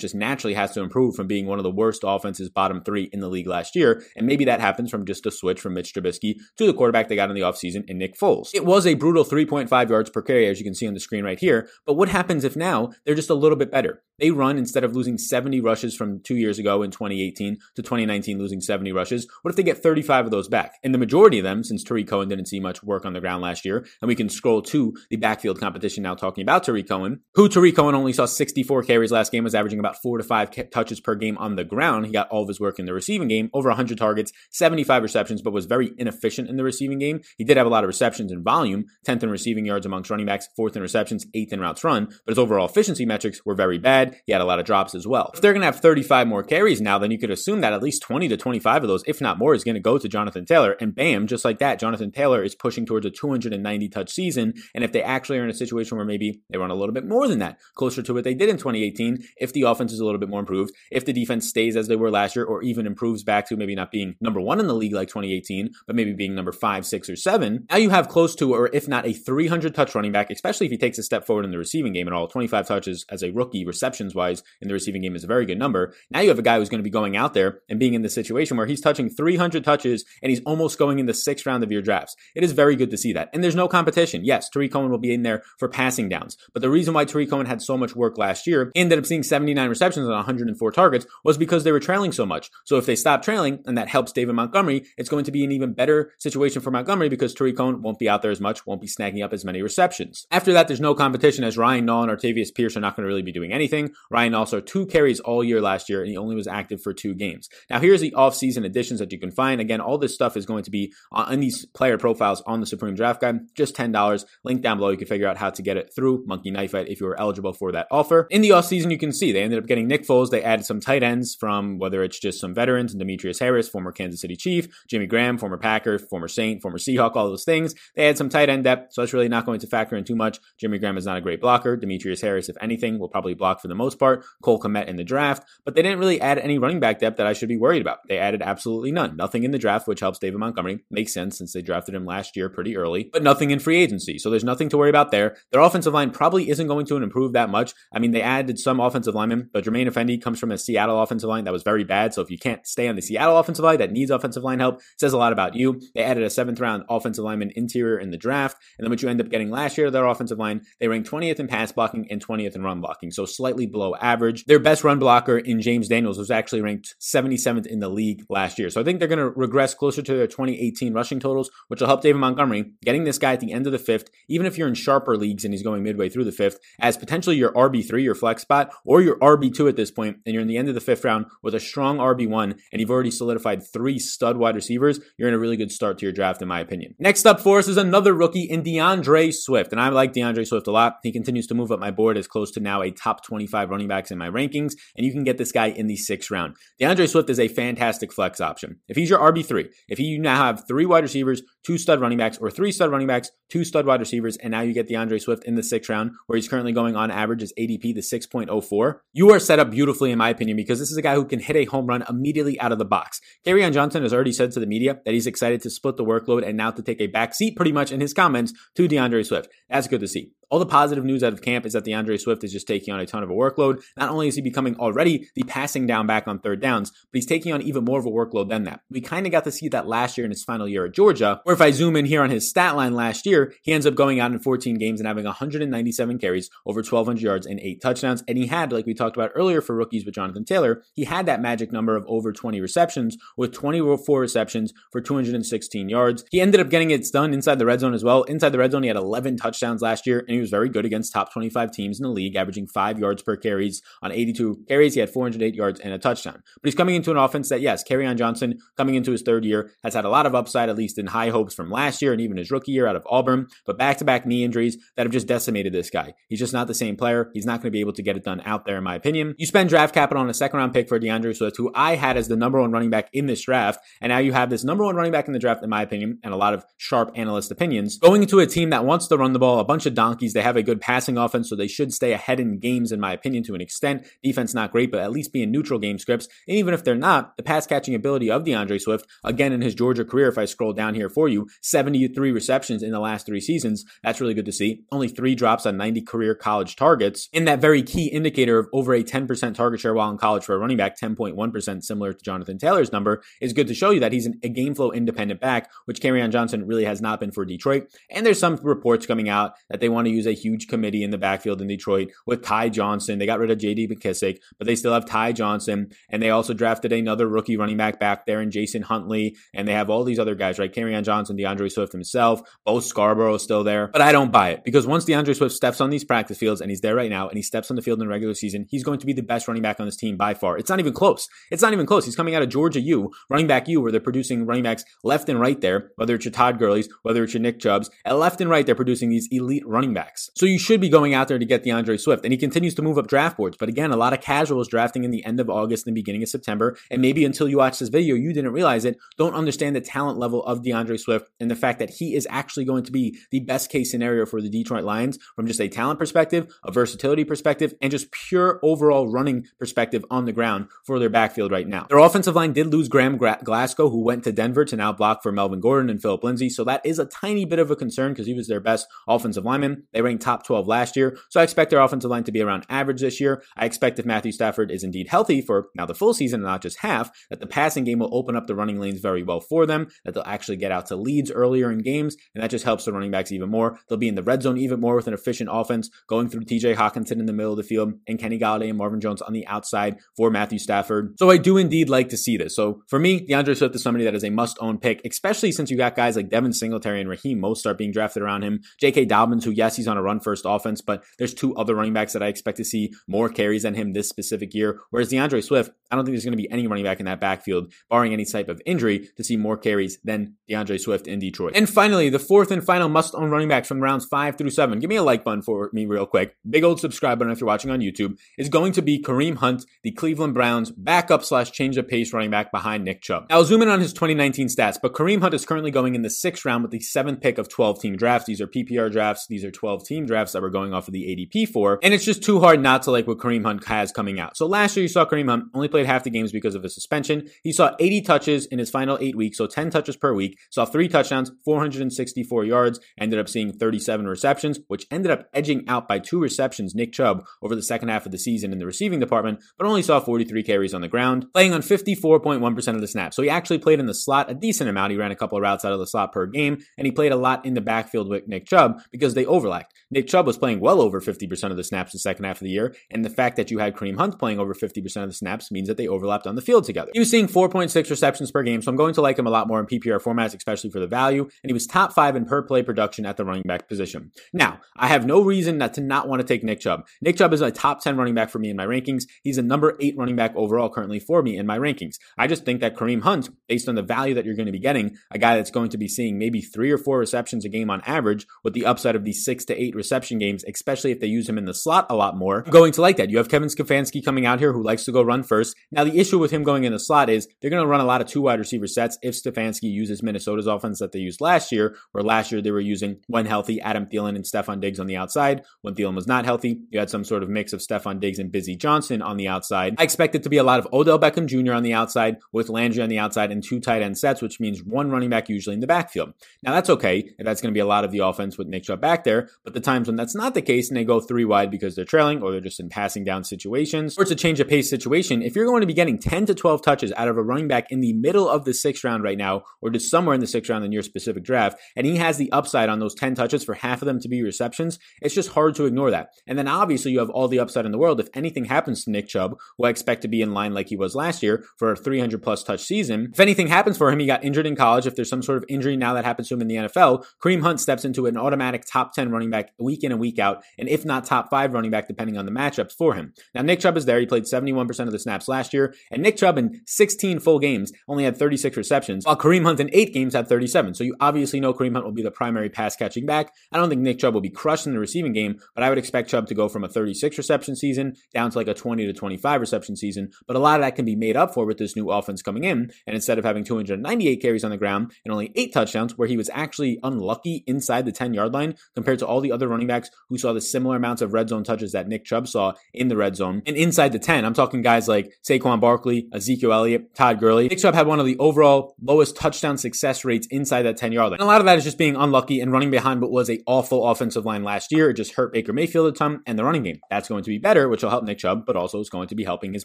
just 0.00 0.14
naturally 0.14 0.54
has 0.54 0.72
to 0.72 0.80
improve 0.80 1.14
from 1.14 1.26
being 1.26 1.44
one 1.44 1.58
of 1.58 1.62
the 1.62 1.70
worst 1.70 2.04
offenses, 2.04 2.48
bottom 2.48 2.82
three 2.82 3.10
in 3.12 3.20
the 3.20 3.28
league 3.28 3.46
last 3.46 3.76
year. 3.76 4.02
And 4.16 4.26
maybe 4.26 4.46
that 4.46 4.60
happens 4.60 4.90
from 4.90 5.04
just 5.04 5.26
a 5.26 5.30
switch 5.30 5.60
from 5.60 5.74
Mitch 5.74 5.92
Trubisky 5.92 6.36
to 6.56 6.66
the 6.66 6.72
quarterback 6.72 7.08
they 7.08 7.16
got 7.16 7.28
in 7.28 7.36
the 7.36 7.42
offseason 7.42 7.84
in 7.86 7.98
Nick 7.98 8.18
Foles. 8.18 8.48
It 8.54 8.64
was 8.64 8.86
a 8.86 8.94
brutal 8.94 9.26
3.5 9.26 9.90
yards 9.90 10.08
per 10.08 10.22
carry, 10.22 10.46
as 10.46 10.58
you 10.58 10.64
can 10.64 10.74
see 10.74 10.88
on 10.88 10.94
the 10.94 11.00
screen 11.00 11.24
right 11.24 11.38
here. 11.38 11.68
But 11.84 11.94
what 11.94 12.08
happens 12.08 12.44
if 12.44 12.56
now 12.56 12.92
they're 13.04 13.14
just 13.14 13.30
a 13.30 13.34
little 13.34 13.58
bit 13.58 13.70
better? 13.70 14.02
They 14.18 14.30
run 14.30 14.58
instead 14.58 14.84
of 14.84 14.94
losing 14.94 15.18
70 15.18 15.60
rushes 15.60 15.96
from 15.96 16.20
two 16.20 16.36
years 16.36 16.58
ago 16.58 16.82
in 16.82 16.92
2018 16.92 17.56
to 17.74 17.82
2019, 17.82 18.38
losing 18.38 18.60
70 18.60 18.92
rushes. 18.92 19.26
What 19.42 19.50
if 19.50 19.56
they 19.56 19.64
get 19.64 19.82
35 19.82 20.13
of 20.22 20.30
those 20.30 20.48
back? 20.48 20.74
And 20.84 20.94
the 20.94 20.98
majority 20.98 21.38
of 21.38 21.44
them, 21.44 21.64
since 21.64 21.82
Tarik 21.82 22.06
Cohen 22.06 22.28
didn't 22.28 22.46
see 22.46 22.60
much 22.60 22.82
work 22.82 23.04
on 23.04 23.12
the 23.12 23.20
ground 23.20 23.42
last 23.42 23.64
year, 23.64 23.86
and 24.00 24.08
we 24.08 24.14
can 24.14 24.28
scroll 24.28 24.62
to 24.62 24.94
the 25.10 25.16
backfield 25.16 25.58
competition 25.58 26.02
now 26.02 26.14
talking 26.14 26.42
about 26.42 26.64
Tarik 26.64 26.88
Cohen, 26.88 27.20
who 27.34 27.48
Tarik 27.48 27.76
Cohen 27.76 27.94
only 27.94 28.12
saw 28.12 28.26
64 28.26 28.84
carries 28.84 29.12
last 29.12 29.32
game, 29.32 29.44
was 29.44 29.54
averaging 29.54 29.78
about 29.78 29.96
four 30.02 30.18
to 30.18 30.24
five 30.24 30.50
touches 30.70 31.00
per 31.00 31.14
game 31.14 31.36
on 31.38 31.56
the 31.56 31.64
ground. 31.64 32.06
He 32.06 32.12
got 32.12 32.28
all 32.28 32.42
of 32.42 32.48
his 32.48 32.60
work 32.60 32.78
in 32.78 32.86
the 32.86 32.94
receiving 32.94 33.28
game, 33.28 33.50
over 33.52 33.68
100 33.68 33.98
targets, 33.98 34.32
75 34.50 35.02
receptions, 35.02 35.42
but 35.42 35.52
was 35.52 35.66
very 35.66 35.90
inefficient 35.98 36.48
in 36.48 36.56
the 36.56 36.64
receiving 36.64 36.98
game. 36.98 37.20
He 37.36 37.44
did 37.44 37.56
have 37.56 37.66
a 37.66 37.70
lot 37.70 37.84
of 37.84 37.88
receptions 37.88 38.30
in 38.30 38.42
volume, 38.42 38.84
10th 39.06 39.22
in 39.22 39.30
receiving 39.30 39.66
yards 39.66 39.86
amongst 39.86 40.10
running 40.10 40.26
backs, 40.26 40.48
fourth 40.56 40.76
in 40.76 40.82
receptions, 40.82 41.26
eighth 41.34 41.52
in 41.52 41.60
routes 41.60 41.84
run, 41.84 42.06
but 42.06 42.32
his 42.32 42.38
overall 42.38 42.66
efficiency 42.66 43.06
metrics 43.06 43.44
were 43.44 43.54
very 43.54 43.78
bad. 43.78 44.16
He 44.26 44.32
had 44.32 44.40
a 44.40 44.44
lot 44.44 44.58
of 44.58 44.66
drops 44.66 44.94
as 44.94 45.06
well. 45.06 45.30
If 45.34 45.40
they're 45.40 45.52
going 45.52 45.62
to 45.62 45.66
have 45.66 45.80
35 45.80 46.26
more 46.26 46.42
carries 46.42 46.80
now, 46.80 46.98
then 46.98 47.10
you 47.10 47.18
could 47.18 47.30
assume 47.30 47.60
that 47.60 47.72
at 47.72 47.82
least 47.82 48.02
20 48.02 48.28
to 48.28 48.36
25 48.36 48.82
of 48.82 48.88
those, 48.88 49.02
if 49.06 49.20
not 49.20 49.38
more, 49.38 49.54
is 49.54 49.64
going 49.64 49.74
to 49.74 49.80
go 49.80 49.98
to 49.98 50.03
Jonathan 50.08 50.44
Taylor. 50.44 50.76
And 50.80 50.94
bam, 50.94 51.26
just 51.26 51.44
like 51.44 51.58
that, 51.58 51.78
Jonathan 51.78 52.10
Taylor 52.10 52.42
is 52.42 52.54
pushing 52.54 52.86
towards 52.86 53.06
a 53.06 53.10
290 53.10 53.88
touch 53.88 54.10
season. 54.10 54.54
And 54.74 54.84
if 54.84 54.92
they 54.92 55.02
actually 55.02 55.38
are 55.38 55.44
in 55.44 55.50
a 55.50 55.54
situation 55.54 55.96
where 55.96 56.06
maybe 56.06 56.42
they 56.50 56.58
run 56.58 56.70
a 56.70 56.74
little 56.74 56.94
bit 56.94 57.06
more 57.06 57.28
than 57.28 57.38
that, 57.40 57.58
closer 57.74 58.02
to 58.02 58.14
what 58.14 58.24
they 58.24 58.34
did 58.34 58.48
in 58.48 58.56
2018, 58.56 59.24
if 59.38 59.52
the 59.52 59.62
offense 59.62 59.92
is 59.92 60.00
a 60.00 60.04
little 60.04 60.20
bit 60.20 60.28
more 60.28 60.40
improved, 60.40 60.72
if 60.90 61.04
the 61.04 61.12
defense 61.12 61.48
stays 61.48 61.76
as 61.76 61.88
they 61.88 61.96
were 61.96 62.10
last 62.10 62.36
year, 62.36 62.44
or 62.44 62.62
even 62.62 62.86
improves 62.86 63.22
back 63.22 63.48
to 63.48 63.56
maybe 63.56 63.74
not 63.74 63.90
being 63.90 64.14
number 64.20 64.40
one 64.40 64.60
in 64.60 64.66
the 64.66 64.74
league 64.74 64.94
like 64.94 65.08
2018, 65.08 65.70
but 65.86 65.96
maybe 65.96 66.12
being 66.12 66.34
number 66.34 66.52
five, 66.52 66.86
six, 66.86 67.08
or 67.08 67.16
seven, 67.16 67.66
now 67.70 67.76
you 67.76 67.90
have 67.90 68.08
close 68.08 68.34
to, 68.36 68.54
or 68.54 68.70
if 68.72 68.88
not 68.88 69.06
a 69.06 69.12
300 69.12 69.74
touch 69.74 69.94
running 69.94 70.12
back, 70.12 70.30
especially 70.30 70.66
if 70.66 70.72
he 70.72 70.78
takes 70.78 70.98
a 70.98 71.02
step 71.02 71.26
forward 71.26 71.44
in 71.44 71.50
the 71.50 71.58
receiving 71.58 71.92
game 71.92 72.06
at 72.06 72.12
all. 72.12 72.28
25 72.28 72.66
touches 72.66 73.04
as 73.10 73.22
a 73.22 73.30
rookie, 73.30 73.64
receptions 73.64 74.14
wise, 74.14 74.42
in 74.60 74.68
the 74.68 74.74
receiving 74.74 75.02
game 75.02 75.14
is 75.14 75.24
a 75.24 75.28
very 75.28 75.46
good 75.46 75.58
number. 75.58 75.94
Now 76.10 76.20
you 76.20 76.28
have 76.28 76.38
a 76.38 76.42
guy 76.42 76.58
who's 76.58 76.68
going 76.68 76.80
to 76.80 76.84
be 76.84 76.90
going 76.90 77.16
out 77.16 77.34
there 77.34 77.60
and 77.68 77.78
being 77.78 77.94
in 77.94 78.02
the 78.02 78.08
situation 78.08 78.56
where 78.56 78.66
he's 78.66 78.80
touching 78.80 79.10
300 79.10 79.64
touches 79.64 79.93
and 80.22 80.30
he's 80.30 80.40
almost 80.46 80.78
going 80.78 80.98
in 80.98 81.06
the 81.06 81.14
sixth 81.14 81.46
round 81.46 81.62
of 81.62 81.70
your 81.70 81.82
drafts. 81.82 82.16
It 82.34 82.42
is 82.42 82.52
very 82.52 82.74
good 82.74 82.90
to 82.90 82.96
see 82.96 83.12
that. 83.12 83.28
And 83.32 83.44
there's 83.44 83.54
no 83.54 83.68
competition. 83.68 84.24
Yes, 84.24 84.48
Tarik 84.48 84.72
Cohen 84.72 84.90
will 84.90 84.98
be 84.98 85.12
in 85.12 85.22
there 85.22 85.42
for 85.58 85.68
passing 85.68 86.08
downs. 86.08 86.36
But 86.52 86.62
the 86.62 86.70
reason 86.70 86.94
why 86.94 87.04
Tarik 87.04 87.30
Cohen 87.30 87.46
had 87.46 87.62
so 87.62 87.76
much 87.76 87.94
work 87.94 88.18
last 88.18 88.46
year, 88.46 88.72
ended 88.74 88.98
up 88.98 89.06
seeing 89.06 89.22
79 89.22 89.68
receptions 89.68 90.06
on 90.06 90.14
104 90.14 90.72
targets, 90.72 91.06
was 91.22 91.38
because 91.38 91.64
they 91.64 91.72
were 91.72 91.80
trailing 91.80 92.12
so 92.12 92.26
much. 92.26 92.50
So 92.64 92.76
if 92.76 92.86
they 92.86 92.96
stop 92.96 93.22
trailing 93.22 93.60
and 93.66 93.76
that 93.78 93.88
helps 93.88 94.12
David 94.12 94.34
Montgomery, 94.34 94.86
it's 94.96 95.08
going 95.08 95.24
to 95.24 95.32
be 95.32 95.44
an 95.44 95.52
even 95.52 95.74
better 95.74 96.12
situation 96.18 96.62
for 96.62 96.70
Montgomery 96.70 97.08
because 97.08 97.34
Tarik 97.34 97.56
Cohen 97.56 97.82
won't 97.82 97.98
be 97.98 98.08
out 98.08 98.22
there 98.22 98.30
as 98.30 98.40
much, 98.40 98.66
won't 98.66 98.80
be 98.80 98.88
snagging 98.88 99.24
up 99.24 99.32
as 99.32 99.44
many 99.44 99.62
receptions. 99.62 100.26
After 100.30 100.52
that, 100.52 100.68
there's 100.68 100.80
no 100.80 100.94
competition 100.94 101.44
as 101.44 101.58
Ryan 101.58 101.86
Nall 101.86 102.08
and 102.08 102.12
Artavis 102.12 102.54
Pierce 102.54 102.76
are 102.76 102.80
not 102.80 102.96
going 102.96 103.04
to 103.04 103.08
really 103.08 103.22
be 103.22 103.32
doing 103.32 103.52
anything. 103.52 103.92
Ryan 104.10 104.34
also 104.34 104.60
two 104.60 104.86
carries 104.86 105.20
all 105.20 105.44
year 105.44 105.60
last 105.60 105.88
year 105.88 106.00
and 106.00 106.10
he 106.10 106.16
only 106.16 106.34
was 106.34 106.46
active 106.46 106.82
for 106.82 106.92
two 106.92 107.14
games. 107.14 107.48
Now 107.70 107.80
here's 107.80 108.00
the 108.00 108.12
offseason 108.12 108.64
additions 108.64 109.00
that 109.00 109.12
you 109.12 109.18
can 109.18 109.30
find. 109.30 109.60
Again, 109.60 109.80
all 109.84 109.98
this 109.98 110.14
stuff 110.14 110.36
is 110.36 110.46
going 110.46 110.64
to 110.64 110.70
be 110.70 110.92
uh, 111.12 111.26
on 111.28 111.40
these 111.40 111.66
player 111.66 111.98
profiles 111.98 112.42
on 112.42 112.60
the 112.60 112.66
Supreme 112.66 112.94
Draft 112.94 113.20
Guide. 113.20 113.40
Just 113.54 113.76
$10. 113.76 114.24
Link 114.44 114.62
down 114.62 114.78
below. 114.78 114.90
You 114.90 114.96
can 114.96 115.06
figure 115.06 115.28
out 115.28 115.36
how 115.36 115.50
to 115.50 115.62
get 115.62 115.76
it 115.76 115.92
through 115.94 116.24
Monkey 116.26 116.50
Knife 116.50 116.72
Fight 116.72 116.88
if 116.88 117.00
you 117.00 117.06
are 117.06 117.18
eligible 117.18 117.52
for 117.52 117.72
that 117.72 117.86
offer. 117.90 118.26
In 118.30 118.42
the 118.42 118.50
offseason, 118.50 118.90
you 118.90 118.98
can 118.98 119.12
see 119.12 119.32
they 119.32 119.42
ended 119.42 119.58
up 119.58 119.66
getting 119.66 119.86
Nick 119.86 120.06
Foles. 120.06 120.30
They 120.30 120.42
added 120.42 120.64
some 120.64 120.80
tight 120.80 121.02
ends 121.02 121.36
from 121.38 121.78
whether 121.78 122.02
it's 122.02 122.18
just 122.18 122.40
some 122.40 122.54
veterans 122.54 122.92
and 122.92 122.98
Demetrius 122.98 123.38
Harris, 123.38 123.68
former 123.68 123.92
Kansas 123.92 124.20
City 124.20 124.36
Chief, 124.36 124.66
Jimmy 124.88 125.06
Graham, 125.06 125.38
former 125.38 125.58
Packer, 125.58 125.98
former 125.98 126.28
Saint, 126.28 126.62
former 126.62 126.78
Seahawk, 126.78 127.16
all 127.16 127.28
those 127.28 127.44
things. 127.44 127.74
They 127.94 128.06
had 128.06 128.18
some 128.18 128.28
tight 128.28 128.48
end 128.48 128.64
depth, 128.64 128.94
so 128.94 129.02
that's 129.02 129.12
really 129.12 129.28
not 129.28 129.46
going 129.46 129.60
to 129.60 129.66
factor 129.66 129.96
in 129.96 130.04
too 130.04 130.16
much. 130.16 130.38
Jimmy 130.58 130.78
Graham 130.78 130.96
is 130.96 131.06
not 131.06 131.18
a 131.18 131.20
great 131.20 131.40
blocker. 131.40 131.76
Demetrius 131.76 132.20
Harris, 132.20 132.48
if 132.48 132.56
anything, 132.60 132.98
will 132.98 133.08
probably 133.08 133.34
block 133.34 133.60
for 133.60 133.68
the 133.68 133.74
most 133.74 133.98
part. 133.98 134.24
Cole 134.42 134.60
Kmet 134.60 134.86
in 134.86 134.96
the 134.96 135.04
draft, 135.04 135.46
but 135.64 135.74
they 135.74 135.82
didn't 135.82 135.98
really 135.98 136.20
add 136.20 136.38
any 136.38 136.58
running 136.58 136.80
back 136.80 136.98
depth 136.98 137.16
that 137.18 137.26
I 137.26 137.32
should 137.32 137.48
be 137.48 137.56
worried 137.56 137.82
about. 137.82 137.98
They 138.08 138.18
added 138.18 138.42
absolutely 138.42 138.92
none. 138.92 139.16
Nothing 139.16 139.44
in 139.44 139.50
the 139.50 139.58
draft, 139.58 139.73
which 139.86 140.00
helps 140.00 140.18
David 140.18 140.38
Montgomery. 140.38 140.80
Makes 140.90 141.12
sense 141.12 141.38
since 141.38 141.52
they 141.52 141.62
drafted 141.62 141.94
him 141.94 142.06
last 142.06 142.36
year 142.36 142.48
pretty 142.48 142.76
early, 142.76 143.10
but 143.12 143.22
nothing 143.22 143.50
in 143.50 143.58
free 143.58 143.76
agency. 143.76 144.18
So 144.18 144.30
there's 144.30 144.44
nothing 144.44 144.68
to 144.70 144.78
worry 144.78 144.90
about 144.90 145.10
there. 145.10 145.36
Their 145.52 145.60
offensive 145.60 145.92
line 145.92 146.10
probably 146.10 146.48
isn't 146.48 146.66
going 146.66 146.86
to 146.86 146.96
improve 146.96 147.32
that 147.32 147.50
much. 147.50 147.74
I 147.92 147.98
mean, 147.98 148.12
they 148.12 148.22
added 148.22 148.58
some 148.58 148.80
offensive 148.80 149.14
linemen, 149.14 149.50
but 149.52 149.64
Germain 149.64 149.88
Ifedi 149.88 150.20
comes 150.22 150.38
from 150.38 150.52
a 150.52 150.58
Seattle 150.58 151.02
offensive 151.02 151.28
line 151.28 151.44
that 151.44 151.52
was 151.52 151.62
very 151.62 151.84
bad. 151.84 152.14
So 152.14 152.22
if 152.22 152.30
you 152.30 152.38
can't 152.38 152.66
stay 152.66 152.88
on 152.88 152.96
the 152.96 153.02
Seattle 153.02 153.38
offensive 153.38 153.64
line 153.64 153.78
that 153.78 153.92
needs 153.92 154.10
offensive 154.10 154.42
line 154.42 154.60
help, 154.60 154.80
says 154.98 155.12
a 155.12 155.18
lot 155.18 155.32
about 155.32 155.54
you. 155.54 155.80
They 155.94 156.02
added 156.02 156.22
a 156.22 156.30
seventh 156.30 156.60
round 156.60 156.84
offensive 156.88 157.24
lineman 157.24 157.52
interior 157.56 157.98
in 157.98 158.10
the 158.10 158.16
draft. 158.16 158.56
And 158.78 158.84
then 158.84 158.90
what 158.90 159.02
you 159.02 159.08
end 159.08 159.20
up 159.20 159.28
getting 159.28 159.50
last 159.50 159.78
year, 159.78 159.90
their 159.90 160.06
offensive 160.06 160.38
line, 160.38 160.62
they 160.80 160.88
ranked 160.88 161.10
20th 161.10 161.40
in 161.40 161.48
pass 161.48 161.72
blocking 161.72 162.06
and 162.10 162.24
20th 162.24 162.54
in 162.54 162.62
run 162.62 162.80
blocking. 162.80 163.10
So 163.10 163.24
slightly 163.24 163.66
below 163.66 163.94
average. 163.96 164.44
Their 164.44 164.58
best 164.58 164.84
run 164.84 164.98
blocker 164.98 165.38
in 165.38 165.60
James 165.60 165.88
Daniels 165.88 166.18
was 166.18 166.30
actually 166.30 166.62
ranked 166.62 166.94
77th 167.00 167.66
in 167.66 167.80
the 167.80 167.88
league 167.88 168.24
last 168.28 168.58
year. 168.58 168.70
So 168.70 168.80
I 168.80 168.84
think 168.84 168.98
they're 168.98 169.08
going 169.08 169.18
to 169.18 169.30
closer 169.72 170.02
to 170.02 170.14
their 170.14 170.26
2018 170.26 170.92
rushing 170.92 171.20
totals, 171.20 171.50
which 171.68 171.80
will 171.80 171.86
help 171.86 172.02
David 172.02 172.18
Montgomery 172.18 172.72
getting 172.84 173.04
this 173.04 173.18
guy 173.18 173.32
at 173.32 173.40
the 173.40 173.52
end 173.52 173.66
of 173.66 173.72
the 173.72 173.78
fifth, 173.78 174.10
even 174.28 174.46
if 174.46 174.58
you're 174.58 174.68
in 174.68 174.74
sharper 174.74 175.16
leagues 175.16 175.44
and 175.44 175.54
he's 175.54 175.62
going 175.62 175.82
midway 175.82 176.08
through 176.08 176.24
the 176.24 176.32
fifth, 176.32 176.58
as 176.80 176.96
potentially 176.96 177.36
your 177.36 177.52
RB3, 177.52 178.02
your 178.02 178.14
flex 178.14 178.42
spot, 178.42 178.72
or 178.84 179.00
your 179.00 179.18
RB2 179.20 179.68
at 179.68 179.76
this 179.76 179.90
point, 179.90 180.18
and 180.26 180.34
you're 180.34 180.42
in 180.42 180.48
the 180.48 180.58
end 180.58 180.68
of 180.68 180.74
the 180.74 180.80
fifth 180.80 181.04
round 181.04 181.26
with 181.42 181.54
a 181.54 181.60
strong 181.60 181.98
RB1, 181.98 182.58
and 182.72 182.80
you've 182.80 182.90
already 182.90 183.10
solidified 183.10 183.62
three 183.64 183.98
stud 183.98 184.36
wide 184.36 184.56
receivers, 184.56 185.00
you're 185.16 185.28
in 185.28 185.34
a 185.34 185.38
really 185.38 185.56
good 185.56 185.70
start 185.70 185.98
to 185.98 186.06
your 186.06 186.12
draft, 186.12 186.42
in 186.42 186.48
my 186.48 186.60
opinion. 186.60 186.94
Next 186.98 187.26
up 187.26 187.40
for 187.40 187.58
us 187.58 187.68
is 187.68 187.76
another 187.76 188.12
rookie 188.12 188.42
in 188.42 188.62
D'Andre 188.62 189.30
Swift, 189.30 189.72
and 189.72 189.80
I 189.80 189.88
like 189.90 190.12
D'Andre 190.12 190.44
Swift 190.44 190.66
a 190.66 190.72
lot. 190.72 190.98
He 191.02 191.12
continues 191.12 191.46
to 191.46 191.54
move 191.54 191.70
up 191.70 191.80
my 191.80 191.90
board 191.90 192.16
as 192.16 192.26
close 192.26 192.50
to 192.52 192.60
now 192.60 192.82
a 192.82 192.90
top 192.90 193.24
25 193.24 193.70
running 193.70 193.88
backs 193.88 194.10
in 194.10 194.18
my 194.18 194.28
rankings, 194.28 194.74
and 194.96 195.06
you 195.06 195.12
can 195.12 195.24
get 195.24 195.38
this 195.38 195.52
guy 195.52 195.66
in 195.66 195.86
the 195.86 195.96
sixth 195.96 196.30
round. 196.30 196.56
D'Andre 196.78 197.06
Swift 197.06 197.30
is 197.30 197.38
a 197.38 197.48
fantastic 197.48 198.12
flex 198.12 198.40
option. 198.40 198.80
If 198.88 198.96
he's 198.96 199.10
your 199.10 199.20
RB3, 199.20 199.53
if 199.88 199.98
you 199.98 200.18
now 200.18 200.36
have 200.36 200.66
three 200.66 200.86
wide 200.86 201.04
receivers, 201.04 201.42
two 201.64 201.78
stud 201.78 202.00
running 202.00 202.18
backs, 202.18 202.38
or 202.38 202.50
three 202.50 202.72
stud 202.72 202.90
running 202.90 203.06
backs, 203.06 203.30
two 203.48 203.64
stud 203.64 203.86
wide 203.86 204.00
receivers, 204.00 204.36
and 204.36 204.50
now 204.50 204.60
you 204.60 204.72
get 204.72 204.88
D'Andre 204.88 205.18
Swift 205.18 205.44
in 205.44 205.54
the 205.54 205.62
sixth 205.62 205.90
round, 205.90 206.12
where 206.26 206.36
he's 206.36 206.48
currently 206.48 206.72
going 206.72 206.96
on 206.96 207.10
average 207.10 207.42
as 207.42 207.52
ADP 207.58 207.94
the 207.94 208.00
6.04, 208.00 208.94
you 209.12 209.30
are 209.30 209.38
set 209.38 209.58
up 209.58 209.70
beautifully, 209.70 210.10
in 210.10 210.18
my 210.18 210.28
opinion, 210.28 210.56
because 210.56 210.78
this 210.78 210.90
is 210.90 210.96
a 210.96 211.02
guy 211.02 211.14
who 211.14 211.24
can 211.24 211.40
hit 211.40 211.56
a 211.56 211.64
home 211.64 211.86
run 211.86 212.04
immediately 212.08 212.60
out 212.60 212.72
of 212.72 212.78
the 212.78 212.84
box. 212.84 213.20
Kerryon 213.46 213.72
Johnson 213.72 214.02
has 214.02 214.12
already 214.12 214.32
said 214.32 214.52
to 214.52 214.60
the 214.60 214.66
media 214.66 215.00
that 215.04 215.14
he's 215.14 215.26
excited 215.26 215.62
to 215.62 215.70
split 215.70 215.96
the 215.96 216.04
workload 216.04 216.46
and 216.46 216.56
now 216.56 216.70
to 216.70 216.82
take 216.82 217.00
a 217.00 217.06
back 217.06 217.34
seat 217.34 217.56
pretty 217.56 217.72
much 217.72 217.92
in 217.92 218.00
his 218.00 218.14
comments 218.14 218.52
to 218.74 218.88
D'Andre 218.88 219.22
Swift. 219.22 219.48
That's 219.68 219.88
good 219.88 220.00
to 220.00 220.08
see. 220.08 220.32
All 220.50 220.58
the 220.58 220.66
positive 220.66 221.04
news 221.04 221.24
out 221.24 221.32
of 221.32 221.42
camp 221.42 221.66
is 221.66 221.72
that 221.72 221.84
D'Andre 221.84 222.16
Swift 222.16 222.44
is 222.44 222.52
just 222.52 222.68
taking 222.68 222.94
on 222.94 223.00
a 223.00 223.06
ton 223.06 223.22
of 223.22 223.30
a 223.30 223.34
workload. 223.34 223.82
Not 223.96 224.10
only 224.10 224.28
is 224.28 224.36
he 224.36 224.40
becoming 224.40 224.76
already 224.76 225.28
the 225.34 225.42
passing 225.42 225.86
down 225.86 226.06
back 226.06 226.28
on 226.28 226.38
third 226.38 226.60
downs, 226.60 226.90
but 226.90 227.18
he's 227.18 227.26
taking 227.26 227.52
on 227.52 227.62
even 227.62 227.84
more 227.84 227.98
of 227.98 228.06
a 228.06 228.10
workload 228.10 228.50
than 228.50 228.62
that. 228.64 228.80
We 228.90 229.00
kind 229.00 229.26
of 229.26 229.32
got 229.32 229.42
to 229.44 229.50
see 229.50 229.68
that 229.70 229.88
last 229.88 230.16
year 230.16 230.24
in 230.24 230.30
his 230.30 230.44
final 230.44 230.68
year 230.68 230.86
at 230.86 230.94
Georgia, 230.94 231.40
where 231.44 231.53
if 231.54 231.60
I 231.60 231.70
zoom 231.70 231.96
in 231.96 232.04
here 232.04 232.22
on 232.22 232.30
his 232.30 232.48
stat 232.48 232.76
line 232.76 232.94
last 232.94 233.24
year, 233.24 233.54
he 233.62 233.72
ends 233.72 233.86
up 233.86 233.94
going 233.94 234.20
out 234.20 234.32
in 234.32 234.38
14 234.38 234.76
games 234.76 235.00
and 235.00 235.06
having 235.06 235.24
197 235.24 236.18
carries, 236.18 236.50
over 236.66 236.80
1,200 236.80 237.22
yards, 237.22 237.46
and 237.46 237.60
eight 237.60 237.80
touchdowns. 237.80 238.22
And 238.28 238.36
he 238.36 238.46
had, 238.46 238.72
like 238.72 238.86
we 238.86 238.94
talked 238.94 239.16
about 239.16 239.30
earlier 239.34 239.60
for 239.60 239.74
rookies 239.74 240.04
with 240.04 240.14
Jonathan 240.14 240.44
Taylor, 240.44 240.82
he 240.94 241.04
had 241.04 241.26
that 241.26 241.40
magic 241.40 241.72
number 241.72 241.96
of 241.96 242.04
over 242.06 242.32
20 242.32 242.60
receptions 242.60 243.16
with 243.36 243.52
24 243.52 244.20
receptions 244.20 244.72
for 244.92 245.00
216 245.00 245.88
yards. 245.88 246.24
He 246.30 246.40
ended 246.40 246.60
up 246.60 246.70
getting 246.70 246.90
it 246.90 247.06
done 247.12 247.32
inside 247.32 247.58
the 247.58 247.66
red 247.66 247.80
zone 247.80 247.94
as 247.94 248.04
well. 248.04 248.24
Inside 248.24 248.50
the 248.50 248.58
red 248.58 248.72
zone, 248.72 248.82
he 248.82 248.88
had 248.88 248.96
11 248.96 249.36
touchdowns 249.36 249.82
last 249.82 250.06
year, 250.06 250.20
and 250.20 250.30
he 250.30 250.40
was 250.40 250.50
very 250.50 250.68
good 250.68 250.84
against 250.84 251.12
top 251.12 251.32
25 251.32 251.70
teams 251.70 251.98
in 251.98 252.02
the 252.02 252.10
league, 252.10 252.36
averaging 252.36 252.66
five 252.66 252.98
yards 252.98 253.22
per 253.22 253.36
carries 253.36 253.82
on 254.02 254.12
82 254.12 254.64
carries. 254.68 254.94
He 254.94 255.00
had 255.00 255.10
408 255.10 255.54
yards 255.54 255.80
and 255.80 255.92
a 255.92 255.98
touchdown. 255.98 256.34
But 256.34 256.68
he's 256.68 256.74
coming 256.74 256.94
into 256.94 257.10
an 257.10 257.16
offense 257.16 257.48
that, 257.50 257.60
yes, 257.60 257.84
Kerryon 257.84 258.16
Johnson 258.16 258.58
coming 258.76 258.94
into 258.94 259.12
his 259.12 259.22
third 259.22 259.44
year 259.44 259.72
has 259.82 259.94
had 259.94 260.04
a 260.04 260.10
lot 260.10 260.26
of 260.26 260.34
upside, 260.34 260.68
at 260.68 260.76
least 260.76 260.98
in 260.98 261.06
high 261.06 261.30
hopes 261.30 261.43
hopes 261.44 261.54
from 261.54 261.70
last 261.70 262.00
year 262.00 262.12
and 262.12 262.20
even 262.20 262.38
his 262.38 262.50
rookie 262.50 262.72
year 262.72 262.86
out 262.86 262.96
of 262.96 263.06
Auburn, 263.10 263.48
but 263.66 263.76
back 263.76 263.98
to 263.98 264.04
back 264.04 264.24
knee 264.24 264.44
injuries 264.44 264.78
that 264.96 265.04
have 265.04 265.12
just 265.12 265.26
decimated 265.26 265.72
this 265.72 265.90
guy. 265.90 266.14
He's 266.28 266.38
just 266.38 266.54
not 266.54 266.66
the 266.66 266.74
same 266.74 266.96
player. 266.96 267.30
He's 267.34 267.44
not 267.44 267.60
going 267.60 267.68
to 267.68 267.70
be 267.70 267.80
able 267.80 267.92
to 267.92 268.02
get 268.02 268.16
it 268.16 268.24
done 268.24 268.40
out 268.46 268.64
there, 268.64 268.78
in 268.78 268.84
my 268.84 268.94
opinion. 268.94 269.34
You 269.38 269.46
spend 269.46 269.68
draft 269.68 269.94
capital 269.94 270.22
on 270.22 270.30
a 270.30 270.34
second 270.34 270.58
round 270.58 270.72
pick 270.72 270.88
for 270.88 270.98
D'Andre 270.98 271.34
Swift, 271.34 271.56
who 271.58 271.70
I 271.74 271.96
had 271.96 272.16
as 272.16 272.28
the 272.28 272.36
number 272.36 272.60
one 272.60 272.72
running 272.72 272.90
back 272.90 273.10
in 273.12 273.26
this 273.26 273.42
draft, 273.42 273.80
and 274.00 274.10
now 274.10 274.18
you 274.18 274.32
have 274.32 274.48
this 274.48 274.64
number 274.64 274.84
one 274.84 274.96
running 274.96 275.12
back 275.12 275.26
in 275.26 275.34
the 275.34 275.38
draft, 275.38 275.62
in 275.62 275.68
my 275.68 275.82
opinion, 275.82 276.18
and 276.22 276.32
a 276.32 276.36
lot 276.36 276.54
of 276.54 276.64
sharp 276.78 277.12
analyst 277.14 277.50
opinions, 277.50 277.98
going 277.98 278.22
into 278.22 278.40
a 278.40 278.46
team 278.46 278.70
that 278.70 278.86
wants 278.86 279.06
to 279.08 279.18
run 279.18 279.34
the 279.34 279.38
ball, 279.38 279.58
a 279.58 279.64
bunch 279.64 279.84
of 279.84 279.94
donkeys. 279.94 280.32
They 280.32 280.42
have 280.42 280.56
a 280.56 280.62
good 280.62 280.80
passing 280.80 281.18
offense, 281.18 281.50
so 281.50 281.56
they 281.56 281.68
should 281.68 281.92
stay 281.92 282.12
ahead 282.12 282.40
in 282.40 282.58
games, 282.58 282.92
in 282.92 283.00
my 283.00 283.12
opinion, 283.12 283.44
to 283.44 283.54
an 283.54 283.60
extent. 283.60 284.06
Defense 284.22 284.54
not 284.54 284.72
great, 284.72 284.90
but 284.90 285.00
at 285.00 285.10
least 285.10 285.32
be 285.32 285.42
in 285.42 285.50
neutral 285.50 285.78
game 285.78 285.98
scripts. 285.98 286.28
And 286.48 286.56
even 286.56 286.72
if 286.72 286.84
they're 286.84 286.94
not, 286.94 287.36
the 287.36 287.42
pass 287.42 287.66
catching 287.66 287.94
ability 287.94 288.30
of 288.30 288.44
D'Andre 288.44 288.78
Swift, 288.78 289.06
again 289.22 289.52
in 289.52 289.60
his 289.60 289.74
Georgia 289.74 290.04
career, 290.04 290.28
if 290.28 290.38
I 290.38 290.44
scroll 290.44 290.72
down 290.72 290.94
here 290.94 291.08
for 291.08 291.28
you, 291.28 291.33
73 291.62 292.32
receptions 292.32 292.82
in 292.82 292.90
the 292.90 293.00
last 293.00 293.26
three 293.26 293.40
seasons. 293.40 293.84
That's 294.02 294.20
really 294.20 294.34
good 294.34 294.46
to 294.46 294.52
see. 294.52 294.84
Only 294.90 295.08
three 295.08 295.34
drops 295.34 295.66
on 295.66 295.76
90 295.76 296.02
career 296.02 296.34
college 296.34 296.76
targets. 296.76 297.28
In 297.32 297.44
that 297.44 297.60
very 297.60 297.82
key 297.82 298.06
indicator 298.06 298.58
of 298.58 298.68
over 298.72 298.94
a 298.94 299.02
10% 299.02 299.54
target 299.54 299.80
share 299.80 299.94
while 299.94 300.10
in 300.10 300.18
college 300.18 300.44
for 300.44 300.54
a 300.54 300.58
running 300.58 300.76
back, 300.76 300.98
10.1%, 300.98 301.84
similar 301.84 302.12
to 302.12 302.24
Jonathan 302.24 302.58
Taylor's 302.58 302.92
number, 302.92 303.22
is 303.40 303.52
good 303.52 303.68
to 303.68 303.74
show 303.74 303.90
you 303.90 304.00
that 304.00 304.12
he's 304.12 304.26
an, 304.26 304.38
a 304.42 304.48
game 304.48 304.74
flow 304.74 304.90
independent 304.90 305.40
back, 305.40 305.70
which 305.86 306.00
Kerryon 306.00 306.30
Johnson 306.30 306.66
really 306.66 306.84
has 306.84 307.00
not 307.00 307.20
been 307.20 307.30
for 307.30 307.44
Detroit. 307.44 307.88
And 308.10 308.24
there's 308.24 308.38
some 308.38 308.56
reports 308.62 309.06
coming 309.06 309.28
out 309.28 309.54
that 309.68 309.80
they 309.80 309.88
want 309.88 310.06
to 310.06 310.12
use 310.12 310.26
a 310.26 310.32
huge 310.32 310.68
committee 310.68 311.02
in 311.02 311.10
the 311.10 311.18
backfield 311.18 311.60
in 311.60 311.68
Detroit 311.68 312.10
with 312.26 312.42
Ty 312.42 312.70
Johnson. 312.70 313.18
They 313.18 313.26
got 313.26 313.38
rid 313.38 313.50
of 313.50 313.58
JD 313.58 313.90
McKissic, 313.90 314.38
but 314.58 314.66
they 314.66 314.76
still 314.76 314.92
have 314.92 315.06
Ty 315.06 315.32
Johnson. 315.32 315.90
And 316.08 316.22
they 316.22 316.30
also 316.30 316.54
drafted 316.54 316.92
another 316.92 317.28
rookie 317.28 317.56
running 317.56 317.76
back 317.76 317.98
back 317.98 318.26
there 318.26 318.40
in 318.40 318.50
Jason 318.50 318.82
Huntley. 318.82 319.36
And 319.52 319.66
they 319.66 319.72
have 319.72 319.90
all 319.90 320.04
these 320.04 320.18
other 320.18 320.34
guys, 320.34 320.58
right? 320.58 320.72
Kerryon 320.72 321.04
Johnson, 321.04 321.23
D'Andre 321.30 321.68
Swift 321.68 321.92
himself, 321.92 322.42
Bo 322.64 322.78
Scarbrough 322.78 323.36
is 323.36 323.42
still 323.42 323.64
there. 323.64 323.88
But 323.88 324.02
I 324.02 324.12
don't 324.12 324.32
buy 324.32 324.50
it 324.50 324.64
because 324.64 324.86
once 324.86 325.04
D'Andre 325.04 325.34
Swift 325.34 325.54
steps 325.54 325.80
on 325.80 325.90
these 325.90 326.04
practice 326.04 326.38
fields 326.38 326.60
and 326.60 326.70
he's 326.70 326.80
there 326.80 326.94
right 326.94 327.10
now 327.10 327.28
and 327.28 327.36
he 327.36 327.42
steps 327.42 327.70
on 327.70 327.76
the 327.76 327.82
field 327.82 328.00
in 328.00 328.06
the 328.06 328.10
regular 328.10 328.34
season, 328.34 328.66
he's 328.70 328.84
going 328.84 328.98
to 328.98 329.06
be 329.06 329.12
the 329.12 329.22
best 329.22 329.48
running 329.48 329.62
back 329.62 329.80
on 329.80 329.86
this 329.86 329.96
team 329.96 330.16
by 330.16 330.34
far. 330.34 330.58
It's 330.58 330.70
not 330.70 330.80
even 330.80 330.92
close. 330.92 331.28
It's 331.50 331.62
not 331.62 331.72
even 331.72 331.86
close. 331.86 332.04
He's 332.04 332.16
coming 332.16 332.34
out 332.34 332.42
of 332.42 332.48
Georgia 332.48 332.80
U, 332.80 333.12
running 333.28 333.46
back 333.46 333.68
U, 333.68 333.80
where 333.80 333.92
they're 333.92 334.00
producing 334.00 334.46
running 334.46 334.62
backs 334.62 334.84
left 335.02 335.28
and 335.28 335.40
right 335.40 335.60
there, 335.60 335.90
whether 335.96 336.14
it's 336.14 336.24
your 336.24 336.32
Todd 336.32 336.58
Gurley's, 336.58 336.88
whether 337.02 337.24
it's 337.24 337.34
your 337.34 337.40
Nick 337.40 337.60
Chubb's, 337.60 337.90
and 338.04 338.18
left 338.18 338.40
and 338.40 338.50
right, 338.50 338.66
they're 338.66 338.74
producing 338.74 339.10
these 339.10 339.28
elite 339.30 339.66
running 339.66 339.94
backs. 339.94 340.30
So 340.34 340.46
you 340.46 340.58
should 340.58 340.80
be 340.80 340.88
going 340.88 341.14
out 341.14 341.28
there 341.28 341.38
to 341.38 341.44
get 341.44 341.64
D'Andre 341.64 341.96
Swift. 341.96 342.24
And 342.24 342.32
he 342.32 342.38
continues 342.38 342.74
to 342.74 342.82
move 342.82 342.98
up 342.98 343.06
draft 343.06 343.36
boards. 343.36 343.56
But 343.56 343.68
again, 343.68 343.92
a 343.92 343.96
lot 343.96 344.12
of 344.12 344.20
casuals 344.20 344.68
drafting 344.68 345.04
in 345.04 345.10
the 345.10 345.24
end 345.24 345.40
of 345.40 345.50
August 345.50 345.86
and 345.86 345.94
the 345.94 346.00
beginning 346.00 346.22
of 346.22 346.28
September. 346.28 346.76
And 346.90 347.00
maybe 347.00 347.24
until 347.24 347.48
you 347.48 347.58
watch 347.58 347.78
this 347.78 347.88
video, 347.88 348.14
you 348.14 348.32
didn't 348.32 348.52
realize 348.52 348.84
it, 348.84 348.98
don't 349.16 349.34
understand 349.34 349.76
the 349.76 349.80
talent 349.80 350.18
level 350.18 350.44
of 350.44 350.64
D'Andre 350.64 350.96
Swift 350.96 351.13
and 351.40 351.50
the 351.50 351.56
fact 351.56 351.78
that 351.78 351.90
he 351.90 352.14
is 352.14 352.26
actually 352.30 352.64
going 352.64 352.84
to 352.84 352.92
be 352.92 353.18
the 353.30 353.40
best 353.40 353.70
case 353.70 353.90
scenario 353.90 354.26
for 354.26 354.40
the 354.40 354.48
Detroit 354.48 354.84
Lions 354.84 355.18
from 355.36 355.46
just 355.46 355.60
a 355.60 355.68
talent 355.68 355.98
perspective, 355.98 356.52
a 356.64 356.72
versatility 356.72 357.24
perspective, 357.24 357.74
and 357.80 357.90
just 357.90 358.10
pure 358.10 358.60
overall 358.62 359.08
running 359.08 359.46
perspective 359.58 360.04
on 360.10 360.24
the 360.24 360.32
ground 360.32 360.68
for 360.84 360.98
their 360.98 361.08
backfield 361.08 361.52
right 361.52 361.68
now. 361.68 361.86
Their 361.88 361.98
offensive 361.98 362.34
line 362.34 362.52
did 362.52 362.68
lose 362.68 362.88
Graham 362.88 363.16
Glasgow, 363.16 363.90
who 363.90 364.02
went 364.02 364.24
to 364.24 364.32
Denver 364.32 364.64
to 364.64 364.76
now 364.76 364.92
block 364.92 365.22
for 365.22 365.32
Melvin 365.32 365.60
Gordon 365.60 365.90
and 365.90 366.00
Phillip 366.00 366.24
Lindsay. 366.24 366.48
So 366.48 366.64
that 366.64 366.84
is 366.84 366.98
a 366.98 367.06
tiny 367.06 367.44
bit 367.44 367.58
of 367.58 367.70
a 367.70 367.76
concern 367.76 368.12
because 368.12 368.26
he 368.26 368.34
was 368.34 368.48
their 368.48 368.60
best 368.60 368.86
offensive 369.08 369.44
lineman. 369.44 369.84
They 369.92 370.02
ranked 370.02 370.22
top 370.22 370.44
12 370.46 370.66
last 370.66 370.96
year. 370.96 371.18
So 371.28 371.40
I 371.40 371.42
expect 371.42 371.70
their 371.70 371.80
offensive 371.80 372.10
line 372.10 372.24
to 372.24 372.32
be 372.32 372.42
around 372.42 372.66
average 372.68 373.00
this 373.00 373.20
year. 373.20 373.42
I 373.56 373.66
expect 373.66 373.98
if 373.98 374.06
Matthew 374.06 374.32
Stafford 374.32 374.70
is 374.70 374.84
indeed 374.84 375.08
healthy 375.08 375.40
for 375.40 375.68
now 375.74 375.86
the 375.86 375.94
full 375.94 376.14
season 376.14 376.40
and 376.40 376.48
not 376.48 376.62
just 376.62 376.78
half, 376.78 377.10
that 377.30 377.40
the 377.40 377.46
passing 377.46 377.84
game 377.84 377.98
will 377.98 378.14
open 378.14 378.36
up 378.36 378.46
the 378.46 378.54
running 378.54 378.80
lanes 378.80 379.00
very 379.00 379.22
well 379.22 379.40
for 379.40 379.66
them, 379.66 379.88
that 380.04 380.14
they'll 380.14 380.22
actually 380.24 380.56
get 380.56 380.72
out 380.72 380.86
to 380.86 380.93
leads 380.96 381.30
earlier 381.30 381.70
in 381.70 381.78
games, 381.78 382.16
and 382.34 382.42
that 382.42 382.50
just 382.50 382.64
helps 382.64 382.84
the 382.84 382.92
running 382.92 383.10
backs 383.10 383.32
even 383.32 383.50
more. 383.50 383.78
They'll 383.88 383.98
be 383.98 384.08
in 384.08 384.14
the 384.14 384.22
red 384.22 384.42
zone 384.42 384.58
even 384.58 384.80
more 384.80 384.96
with 384.96 385.06
an 385.06 385.14
efficient 385.14 385.50
offense, 385.52 385.90
going 386.08 386.28
through 386.28 386.42
TJ 386.42 386.76
Hockenson 386.76 387.18
in 387.18 387.26
the 387.26 387.32
middle 387.32 387.52
of 387.52 387.56
the 387.56 387.62
field 387.62 387.94
and 388.06 388.18
Kenny 388.18 388.38
Golladay 388.38 388.68
and 388.68 388.78
Marvin 388.78 389.00
Jones 389.00 389.22
on 389.22 389.32
the 389.32 389.46
outside 389.46 389.98
for 390.16 390.30
Matthew 390.30 390.58
Stafford. 390.58 391.14
So 391.18 391.30
I 391.30 391.36
do 391.36 391.56
indeed 391.56 391.88
like 391.88 392.08
to 392.10 392.16
see 392.16 392.36
this. 392.36 392.56
So 392.56 392.82
for 392.88 392.98
me, 392.98 393.20
D'Andre 393.20 393.54
Swift 393.54 393.74
is 393.74 393.82
somebody 393.82 394.04
that 394.04 394.14
is 394.14 394.24
a 394.24 394.30
must 394.30 394.58
own 394.60 394.78
pick, 394.78 395.00
especially 395.04 395.52
since 395.52 395.70
you 395.70 395.76
got 395.76 395.96
guys 395.96 396.16
like 396.16 396.30
Devin 396.30 396.52
Singletary 396.52 397.00
and 397.00 397.08
Raheem 397.08 397.40
Mostert 397.40 397.78
being 397.78 397.92
drafted 397.92 398.22
around 398.22 398.42
him. 398.42 398.60
J.K. 398.80 399.06
Dobbins, 399.06 399.44
who, 399.44 399.50
yes, 399.50 399.76
he's 399.76 399.88
on 399.88 399.96
a 399.96 400.02
run 400.02 400.20
first 400.20 400.44
offense, 400.46 400.80
but 400.80 401.04
there's 401.18 401.34
two 401.34 401.54
other 401.56 401.74
running 401.74 401.92
backs 401.92 402.12
that 402.12 402.22
I 402.22 402.28
expect 402.28 402.58
to 402.58 402.64
see 402.64 402.92
more 403.06 403.28
carries 403.28 403.62
than 403.62 403.74
him 403.74 403.92
this 403.92 404.08
specific 404.08 404.54
year. 404.54 404.80
Whereas 404.90 405.10
D'Andre 405.10 405.40
Swift, 405.40 405.70
I 405.90 405.96
don't 405.96 406.04
think 406.04 406.14
there's 406.14 406.24
going 406.24 406.36
to 406.36 406.42
be 406.42 406.50
any 406.50 406.66
running 406.66 406.84
back 406.84 407.00
in 407.00 407.06
that 407.06 407.20
backfield, 407.20 407.72
barring 407.88 408.12
any 408.12 408.24
type 408.24 408.48
of 408.48 408.60
injury, 408.66 409.08
to 409.16 409.24
see 409.24 409.36
more 409.36 409.56
carries 409.56 409.98
than 410.04 410.36
D'Andre 410.48 410.78
Swift 410.84 411.06
in 411.06 411.18
Detroit. 411.18 411.52
And 411.54 411.68
finally, 411.68 412.08
the 412.08 412.18
fourth 412.18 412.50
and 412.50 412.64
final 412.64 412.88
must 412.88 413.14
own 413.14 413.30
running 413.30 413.48
backs 413.48 413.68
from 413.68 413.80
rounds 413.80 414.04
five 414.04 414.36
through 414.36 414.50
seven. 414.50 414.78
Give 414.78 414.90
me 414.90 414.96
a 414.96 415.02
like 415.02 415.24
button 415.24 415.42
for 415.42 415.70
me 415.72 415.86
real 415.86 416.06
quick. 416.06 416.36
Big 416.48 416.62
old 416.62 416.80
subscribe 416.80 417.18
button 417.18 417.32
if 417.32 417.40
you're 417.40 417.46
watching 417.46 417.70
on 417.70 417.80
YouTube. 417.80 418.18
Is 418.38 418.48
going 418.48 418.72
to 418.72 418.82
be 418.82 419.02
Kareem 419.02 419.36
Hunt, 419.36 419.64
the 419.82 419.90
Cleveland 419.90 420.34
Browns 420.34 420.70
backup 420.70 421.24
slash 421.24 421.50
change 421.50 421.76
of 421.76 421.88
pace 421.88 422.12
running 422.12 422.30
back 422.30 422.52
behind 422.52 422.84
Nick 422.84 423.02
Chubb. 423.02 423.26
Now, 423.30 423.36
I'll 423.36 423.44
zoom 423.44 423.62
in 423.62 423.68
on 423.68 423.80
his 423.80 423.92
2019 423.92 424.48
stats, 424.48 424.78
but 424.80 424.92
Kareem 424.92 425.20
Hunt 425.20 425.34
is 425.34 425.44
currently 425.44 425.70
going 425.70 425.94
in 425.94 426.02
the 426.02 426.10
sixth 426.10 426.44
round 426.44 426.62
with 426.62 426.70
the 426.70 426.80
seventh 426.80 427.20
pick 427.20 427.38
of 427.38 427.48
12 427.48 427.80
team 427.80 427.96
drafts. 427.96 428.26
These 428.26 428.40
are 428.40 428.46
PPR 428.46 428.90
drafts. 428.92 429.26
These 429.26 429.44
are 429.44 429.50
12 429.50 429.84
team 429.86 430.06
drafts 430.06 430.32
that 430.32 430.42
we're 430.42 430.50
going 430.50 430.74
off 430.74 430.88
of 430.88 430.92
the 430.92 431.04
ADP 431.04 431.48
for. 431.48 431.78
And 431.82 431.94
it's 431.94 432.04
just 432.04 432.22
too 432.22 432.40
hard 432.40 432.60
not 432.60 432.82
to 432.82 432.90
like 432.90 433.06
what 433.06 433.18
Kareem 433.18 433.44
Hunt 433.44 433.64
has 433.64 433.92
coming 433.92 434.20
out. 434.20 434.36
So 434.36 434.46
last 434.46 434.76
year 434.76 434.82
you 434.82 434.88
saw 434.88 435.04
Kareem 435.04 435.28
Hunt 435.28 435.44
only 435.54 435.68
played 435.68 435.86
half 435.86 436.04
the 436.04 436.10
games 436.10 436.32
because 436.32 436.54
of 436.54 436.64
a 436.64 436.68
suspension. 436.68 437.28
He 437.42 437.52
saw 437.52 437.74
80 437.78 438.02
touches 438.02 438.46
in 438.46 438.58
his 438.58 438.70
final 438.70 438.98
eight 439.00 439.16
weeks, 439.16 439.38
so 439.38 439.46
10 439.46 439.70
touches 439.70 439.96
per 439.96 440.12
week, 440.12 440.38
saw 440.50 440.64
three 440.74 440.88
touchdowns, 440.88 441.30
464 441.44 442.44
yards, 442.44 442.80
ended 442.98 443.20
up 443.20 443.28
seeing 443.28 443.52
37 443.52 444.08
receptions, 444.08 444.58
which 444.66 444.86
ended 444.90 445.12
up 445.12 445.28
edging 445.32 445.62
out 445.68 445.86
by 445.86 446.00
two 446.00 446.20
receptions 446.20 446.74
Nick 446.74 446.92
Chubb 446.92 447.24
over 447.40 447.54
the 447.54 447.62
second 447.62 447.90
half 447.90 448.06
of 448.06 448.10
the 448.10 448.18
season 448.18 448.52
in 448.52 448.58
the 448.58 448.66
receiving 448.66 448.98
department, 448.98 449.38
but 449.56 449.68
only 449.68 449.82
saw 449.82 450.00
43 450.00 450.42
carries 450.42 450.74
on 450.74 450.80
the 450.80 450.88
ground, 450.88 451.26
playing 451.32 451.54
on 451.54 451.62
54.1% 451.62 452.74
of 452.74 452.80
the 452.80 452.88
snaps. 452.88 453.14
So 453.14 453.22
he 453.22 453.30
actually 453.30 453.58
played 453.58 453.78
in 453.78 453.86
the 453.86 453.94
slot 453.94 454.28
a 454.28 454.34
decent 454.34 454.68
amount. 454.68 454.90
He 454.90 454.98
ran 454.98 455.12
a 455.12 455.16
couple 455.16 455.38
of 455.38 455.42
routes 455.42 455.64
out 455.64 455.72
of 455.72 455.78
the 455.78 455.86
slot 455.86 456.12
per 456.12 456.26
game, 456.26 456.58
and 456.76 456.86
he 456.86 456.90
played 456.90 457.12
a 457.12 457.16
lot 457.16 457.46
in 457.46 457.54
the 457.54 457.60
backfield 457.60 458.08
with 458.08 458.26
Nick 458.26 458.46
Chubb 458.46 458.82
because 458.90 459.14
they 459.14 459.24
overlapped. 459.26 459.72
Nick 459.92 460.08
Chubb 460.08 460.26
was 460.26 460.36
playing 460.36 460.58
well 460.58 460.80
over 460.80 461.00
50% 461.00 461.52
of 461.52 461.56
the 461.56 461.62
snaps 461.62 461.92
the 461.92 462.00
second 462.00 462.24
half 462.24 462.38
of 462.38 462.44
the 462.44 462.50
year, 462.50 462.74
and 462.90 463.04
the 463.04 463.10
fact 463.10 463.36
that 463.36 463.52
you 463.52 463.58
had 463.58 463.76
Kareem 463.76 463.96
Hunt 463.96 464.18
playing 464.18 464.40
over 464.40 464.54
50% 464.54 464.96
of 465.04 465.08
the 465.08 465.14
snaps 465.14 465.52
means 465.52 465.68
that 465.68 465.76
they 465.76 465.86
overlapped 465.86 466.26
on 466.26 466.34
the 466.34 466.42
field 466.42 466.64
together. 466.64 466.90
He 466.92 466.98
was 466.98 467.10
seeing 467.10 467.28
4.6 467.28 467.90
receptions 467.90 468.32
per 468.32 468.42
game, 468.42 468.60
so 468.60 468.70
I'm 468.70 468.76
going 468.76 468.94
to 468.94 469.00
like 469.00 469.20
him 469.20 469.28
a 469.28 469.30
lot 469.30 469.46
more 469.46 469.60
in 469.60 469.66
PPR 469.66 470.02
formats, 470.02 470.34
especially 470.34 470.63
for 470.70 470.80
the 470.80 470.86
value, 470.86 471.22
and 471.22 471.50
he 471.50 471.52
was 471.52 471.66
top 471.66 471.92
five 471.92 472.16
in 472.16 472.24
per 472.24 472.42
play 472.42 472.62
production 472.62 473.06
at 473.06 473.16
the 473.16 473.24
running 473.24 473.42
back 473.42 473.68
position. 473.68 474.12
Now, 474.32 474.60
I 474.76 474.88
have 474.88 475.06
no 475.06 475.22
reason 475.22 475.58
not 475.58 475.74
to 475.74 475.80
not 475.80 476.08
want 476.08 476.20
to 476.20 476.26
take 476.26 476.44
Nick 476.44 476.60
Chubb. 476.60 476.86
Nick 477.00 477.16
Chubb 477.16 477.32
is 477.32 477.40
a 477.40 477.50
top 477.50 477.82
10 477.82 477.96
running 477.96 478.14
back 478.14 478.30
for 478.30 478.38
me 478.38 478.50
in 478.50 478.56
my 478.56 478.66
rankings. 478.66 479.04
He's 479.22 479.38
a 479.38 479.42
number 479.42 479.76
eight 479.80 479.96
running 479.96 480.16
back 480.16 480.34
overall 480.36 480.68
currently 480.68 480.98
for 480.98 481.22
me 481.22 481.36
in 481.36 481.46
my 481.46 481.58
rankings. 481.58 481.96
I 482.18 482.26
just 482.26 482.44
think 482.44 482.60
that 482.60 482.76
Kareem 482.76 483.02
Hunt, 483.02 483.28
based 483.48 483.68
on 483.68 483.74
the 483.74 483.82
value 483.82 484.14
that 484.14 484.24
you're 484.24 484.36
going 484.36 484.46
to 484.46 484.52
be 484.52 484.58
getting, 484.58 484.96
a 485.10 485.18
guy 485.18 485.36
that's 485.36 485.50
going 485.50 485.70
to 485.70 485.78
be 485.78 485.88
seeing 485.88 486.18
maybe 486.18 486.40
three 486.40 486.70
or 486.70 486.78
four 486.78 486.98
receptions 486.98 487.44
a 487.44 487.48
game 487.48 487.70
on 487.70 487.80
average, 487.82 488.26
with 488.42 488.54
the 488.54 488.66
upside 488.66 488.96
of 488.96 489.04
these 489.04 489.24
six 489.24 489.44
to 489.46 489.60
eight 489.60 489.74
reception 489.74 490.18
games, 490.18 490.44
especially 490.48 490.90
if 490.92 491.00
they 491.00 491.06
use 491.06 491.28
him 491.28 491.38
in 491.38 491.44
the 491.44 491.54
slot 491.54 491.86
a 491.90 491.94
lot 491.94 492.16
more, 492.16 492.42
going 492.42 492.72
to 492.72 492.80
like 492.80 492.96
that. 492.96 493.10
You 493.10 493.18
have 493.18 493.28
Kevin 493.28 493.48
Stefanski 493.48 494.04
coming 494.04 494.26
out 494.26 494.38
here 494.38 494.52
who 494.52 494.62
likes 494.62 494.84
to 494.84 494.92
go 494.92 495.02
run 495.02 495.22
first. 495.22 495.56
Now, 495.70 495.84
the 495.84 495.98
issue 495.98 496.18
with 496.18 496.30
him 496.30 496.42
going 496.42 496.64
in 496.64 496.72
the 496.72 496.78
slot 496.78 497.10
is 497.10 497.28
they're 497.40 497.50
going 497.50 497.62
to 497.62 497.68
run 497.68 497.80
a 497.80 497.84
lot 497.84 498.00
of 498.00 498.06
two 498.06 498.22
wide 498.22 498.38
receiver 498.38 498.66
sets 498.66 498.98
if 499.02 499.14
Stefanski 499.14 499.70
uses 499.70 500.02
Minnesota's 500.02 500.46
offense 500.54 500.78
that 500.78 500.92
they 500.92 500.98
used 500.98 501.20
last 501.20 501.52
year, 501.52 501.76
where 501.92 502.04
last 502.04 502.32
year 502.32 502.40
they 502.40 502.50
were 502.50 502.60
using, 502.60 503.00
when 503.06 503.26
healthy, 503.26 503.60
Adam 503.60 503.86
Thielen 503.86 504.16
and 504.16 504.24
Stefon 504.24 504.60
Diggs 504.60 504.80
on 504.80 504.86
the 504.86 504.96
outside. 504.96 505.44
When 505.62 505.74
Thielen 505.74 505.94
was 505.94 506.06
not 506.06 506.24
healthy, 506.24 506.60
you 506.70 506.78
had 506.78 506.90
some 506.90 507.04
sort 507.04 507.22
of 507.22 507.28
mix 507.28 507.52
of 507.52 507.60
Stefon 507.60 508.00
Diggs 508.00 508.18
and 508.18 508.32
Bisi 508.32 508.56
Johnson 508.56 509.02
on 509.02 509.16
the 509.16 509.28
outside. 509.28 509.74
I 509.78 509.82
expect 509.82 510.14
it 510.14 510.22
to 510.24 510.28
be 510.28 510.36
a 510.36 510.44
lot 510.44 510.58
of 510.58 510.68
Odell 510.72 510.98
Beckham 510.98 511.26
Jr. 511.26 511.52
on 511.52 511.62
the 511.62 511.74
outside 511.74 512.18
with 512.32 512.48
Landry 512.48 512.82
on 512.82 512.88
the 512.88 512.98
outside 512.98 513.32
and 513.32 513.42
two 513.42 513.60
tight 513.60 513.82
end 513.82 513.98
sets, 513.98 514.22
which 514.22 514.40
means 514.40 514.62
one 514.62 514.90
running 514.90 515.10
back 515.10 515.28
usually 515.28 515.54
in 515.54 515.60
the 515.60 515.66
backfield. 515.66 516.14
Now 516.42 516.52
that's 516.52 516.70
okay 516.70 517.10
if 517.18 517.24
that's 517.24 517.40
going 517.40 517.52
to 517.52 517.56
be 517.56 517.60
a 517.60 517.66
lot 517.66 517.84
of 517.84 517.90
the 517.90 517.98
offense 518.00 518.38
with 518.38 518.48
Nick 518.48 518.64
Chubb 518.64 518.80
back 518.80 519.04
there, 519.04 519.28
but 519.44 519.54
the 519.54 519.60
times 519.60 519.88
when 519.88 519.96
that's 519.96 520.14
not 520.14 520.34
the 520.34 520.42
case 520.42 520.68
and 520.68 520.76
they 520.76 520.84
go 520.84 521.00
three 521.00 521.24
wide 521.24 521.50
because 521.50 521.74
they're 521.74 521.84
trailing 521.84 522.22
or 522.22 522.32
they're 522.32 522.40
just 522.40 522.60
in 522.60 522.68
passing 522.68 523.04
down 523.04 523.24
situations 523.24 523.98
or 523.98 524.02
it's 524.02 524.10
a 524.10 524.16
change 524.16 524.40
of 524.40 524.48
pace 524.48 524.68
situation, 524.70 525.22
if 525.22 525.34
you're 525.34 525.46
going 525.46 525.60
to 525.60 525.66
be 525.66 525.74
getting 525.74 525.98
10 525.98 526.26
to 526.26 526.34
12 526.34 526.62
touches 526.62 526.92
out 526.96 527.08
of 527.08 527.16
a 527.16 527.22
running 527.22 527.48
back 527.48 527.70
in 527.70 527.80
the 527.80 527.92
middle 527.92 528.28
of 528.28 528.44
the 528.44 528.54
sixth 528.54 528.84
round 528.84 529.02
right 529.02 529.18
now, 529.18 529.42
or 529.60 529.70
just 529.70 529.90
somewhere 529.90 530.14
in 530.14 530.20
the 530.20 530.26
sixth 530.26 530.43
round 530.48 530.64
in 530.64 530.72
your 530.72 530.82
specific 530.82 531.24
draft, 531.24 531.58
and 531.76 531.86
he 531.86 531.96
has 531.96 532.16
the 532.16 532.30
upside 532.32 532.68
on 532.68 532.78
those 532.78 532.94
10 532.94 533.14
touches 533.14 533.44
for 533.44 533.54
half 533.54 533.82
of 533.82 533.86
them 533.86 534.00
to 534.00 534.08
be 534.08 534.22
receptions, 534.22 534.78
it's 535.02 535.14
just 535.14 535.30
hard 535.30 535.54
to 535.56 535.66
ignore 535.66 535.90
that. 535.90 536.08
And 536.26 536.38
then 536.38 536.48
obviously 536.48 536.92
you 536.92 536.98
have 536.98 537.10
all 537.10 537.28
the 537.28 537.38
upside 537.38 537.66
in 537.66 537.72
the 537.72 537.78
world. 537.78 538.00
If 538.00 538.08
anything 538.14 538.46
happens 538.46 538.84
to 538.84 538.90
Nick 538.90 539.08
Chubb, 539.08 539.36
who 539.56 539.64
I 539.64 539.70
expect 539.70 540.02
to 540.02 540.08
be 540.08 540.22
in 540.22 540.34
line 540.34 540.54
like 540.54 540.68
he 540.68 540.76
was 540.76 540.94
last 540.94 541.22
year 541.22 541.44
for 541.58 541.72
a 541.72 541.76
300 541.76 542.22
plus 542.22 542.42
touch 542.42 542.62
season, 542.62 543.10
if 543.12 543.20
anything 543.20 543.48
happens 543.48 543.78
for 543.78 543.90
him, 543.90 543.98
he 543.98 544.06
got 544.06 544.24
injured 544.24 544.46
in 544.46 544.56
college. 544.56 544.86
If 544.86 544.96
there's 544.96 545.08
some 545.10 545.22
sort 545.22 545.38
of 545.38 545.44
injury 545.48 545.76
now 545.76 545.94
that 545.94 546.04
happens 546.04 546.28
to 546.28 546.34
him 546.34 546.42
in 546.42 546.48
the 546.48 546.56
NFL, 546.56 547.04
Kareem 547.22 547.42
Hunt 547.42 547.60
steps 547.60 547.84
into 547.84 548.06
an 548.06 548.16
automatic 548.16 548.64
top 548.66 548.94
10 548.94 549.10
running 549.10 549.30
back 549.30 549.52
week 549.58 549.84
in 549.84 549.92
and 549.92 550.00
week 550.00 550.18
out, 550.18 550.42
and 550.58 550.68
if 550.68 550.84
not 550.84 551.04
top 551.04 551.30
five 551.30 551.52
running 551.52 551.70
back, 551.70 551.88
depending 551.88 552.16
on 552.16 552.26
the 552.26 552.32
matchups 552.32 552.72
for 552.72 552.94
him. 552.94 553.12
Now, 553.34 553.42
Nick 553.42 553.60
Chubb 553.60 553.76
is 553.76 553.84
there. 553.84 554.00
He 554.00 554.06
played 554.06 554.24
71% 554.24 554.80
of 554.80 554.92
the 554.92 554.98
snaps 554.98 555.28
last 555.28 555.52
year, 555.52 555.74
and 555.90 556.02
Nick 556.02 556.16
Chubb 556.16 556.38
in 556.38 556.60
16 556.66 557.20
full 557.20 557.38
games 557.38 557.72
only 557.88 558.04
had 558.04 558.16
36 558.16 558.56
receptions, 558.56 559.06
while 559.06 559.16
Kareem 559.16 559.44
Hunt 559.44 559.60
in 559.60 559.70
eight 559.72 559.92
games 559.92 560.14
had 560.14 560.28
37. 560.34 560.74
So 560.74 560.82
you 560.82 560.96
obviously 560.98 561.38
know 561.38 561.54
Kareem 561.54 561.74
Hunt 561.74 561.84
will 561.84 561.92
be 561.92 562.02
the 562.02 562.10
primary 562.10 562.50
pass 562.50 562.74
catching 562.74 563.06
back. 563.06 563.32
I 563.52 563.56
don't 563.56 563.68
think 563.68 563.80
Nick 563.80 564.00
Chubb 564.00 564.14
will 564.14 564.20
be 564.20 564.30
crushed 564.30 564.66
in 564.66 564.72
the 564.72 564.80
receiving 564.80 565.12
game, 565.12 565.38
but 565.54 565.62
I 565.62 565.68
would 565.68 565.78
expect 565.78 566.10
Chubb 566.10 566.26
to 566.26 566.34
go 566.34 566.48
from 566.48 566.64
a 566.64 566.68
36 566.68 567.16
reception 567.16 567.54
season 567.54 567.94
down 568.12 568.32
to 568.32 568.38
like 568.38 568.48
a 568.48 568.54
20 568.54 568.84
to 568.84 568.92
25 568.92 569.40
reception 569.40 569.76
season. 569.76 570.10
But 570.26 570.34
a 570.34 570.40
lot 570.40 570.56
of 570.56 570.62
that 570.62 570.74
can 570.74 570.84
be 570.84 570.96
made 570.96 571.16
up 571.16 571.32
for 571.32 571.46
with 571.46 571.58
this 571.58 571.76
new 571.76 571.88
offense 571.88 572.20
coming 572.20 572.42
in. 572.42 572.72
And 572.84 572.96
instead 572.96 573.16
of 573.16 573.24
having 573.24 573.44
298 573.44 574.20
carries 574.20 574.42
on 574.42 574.50
the 574.50 574.56
ground 574.56 574.92
and 575.04 575.12
only 575.12 575.30
eight 575.36 575.52
touchdowns, 575.52 575.96
where 575.96 576.08
he 576.08 576.16
was 576.16 576.28
actually 576.32 576.80
unlucky 576.82 577.44
inside 577.46 577.84
the 577.84 577.92
10 577.92 578.12
yard 578.12 578.32
line 578.32 578.56
compared 578.74 578.98
to 578.98 579.06
all 579.06 579.20
the 579.20 579.30
other 579.30 579.46
running 579.46 579.68
backs 579.68 579.88
who 580.08 580.18
saw 580.18 580.32
the 580.32 580.40
similar 580.40 580.76
amounts 580.76 581.00
of 581.00 581.12
red 581.12 581.28
zone 581.28 581.44
touches 581.44 581.70
that 581.72 581.86
Nick 581.86 582.04
Chubb 582.04 582.26
saw 582.26 582.54
in 582.72 582.88
the 582.88 582.96
red 582.96 583.14
zone. 583.14 583.40
And 583.46 583.56
inside 583.56 583.92
the 583.92 584.00
10, 584.00 584.24
I'm 584.24 584.34
talking 584.34 584.62
guys 584.62 584.88
like 584.88 585.12
Saquon 585.22 585.60
Barkley, 585.60 586.08
Ezekiel 586.12 586.52
Elliott, 586.52 586.94
Todd 586.94 587.20
Gurley. 587.20 587.48
Nick 587.48 587.58
Chubb 587.58 587.74
had 587.74 587.86
one 587.86 588.00
of 588.00 588.06
the 588.06 588.18
overall 588.18 588.74
lowest 588.82 589.16
touchdown 589.16 589.58
success 589.58 590.04
rates 590.04 590.23
inside 590.26 590.62
that 590.62 590.76
10 590.76 590.92
yard 590.92 591.10
line. 591.10 591.20
And 591.20 591.22
a 591.22 591.26
lot 591.26 591.40
of 591.40 591.46
that 591.46 591.58
is 591.58 591.64
just 591.64 591.78
being 591.78 591.96
unlucky 591.96 592.40
and 592.40 592.52
running 592.52 592.70
behind 592.70 593.00
what 593.00 593.10
was 593.10 593.30
a 593.30 593.40
awful 593.46 593.86
offensive 593.88 594.24
line 594.24 594.44
last 594.44 594.72
year. 594.72 594.90
It 594.90 594.94
just 594.94 595.14
hurt 595.14 595.32
Baker 595.32 595.52
Mayfield 595.52 595.88
a 595.88 595.92
ton 595.92 596.22
and 596.26 596.38
the 596.38 596.44
running 596.44 596.62
game. 596.62 596.80
That's 596.90 597.08
going 597.08 597.24
to 597.24 597.30
be 597.30 597.38
better, 597.38 597.68
which 597.68 597.82
will 597.82 597.90
help 597.90 598.04
Nick 598.04 598.18
Chubb, 598.18 598.46
but 598.46 598.56
also 598.56 598.80
is 598.80 598.90
going 598.90 599.08
to 599.08 599.14
be 599.14 599.24
helping 599.24 599.52
his 599.52 599.64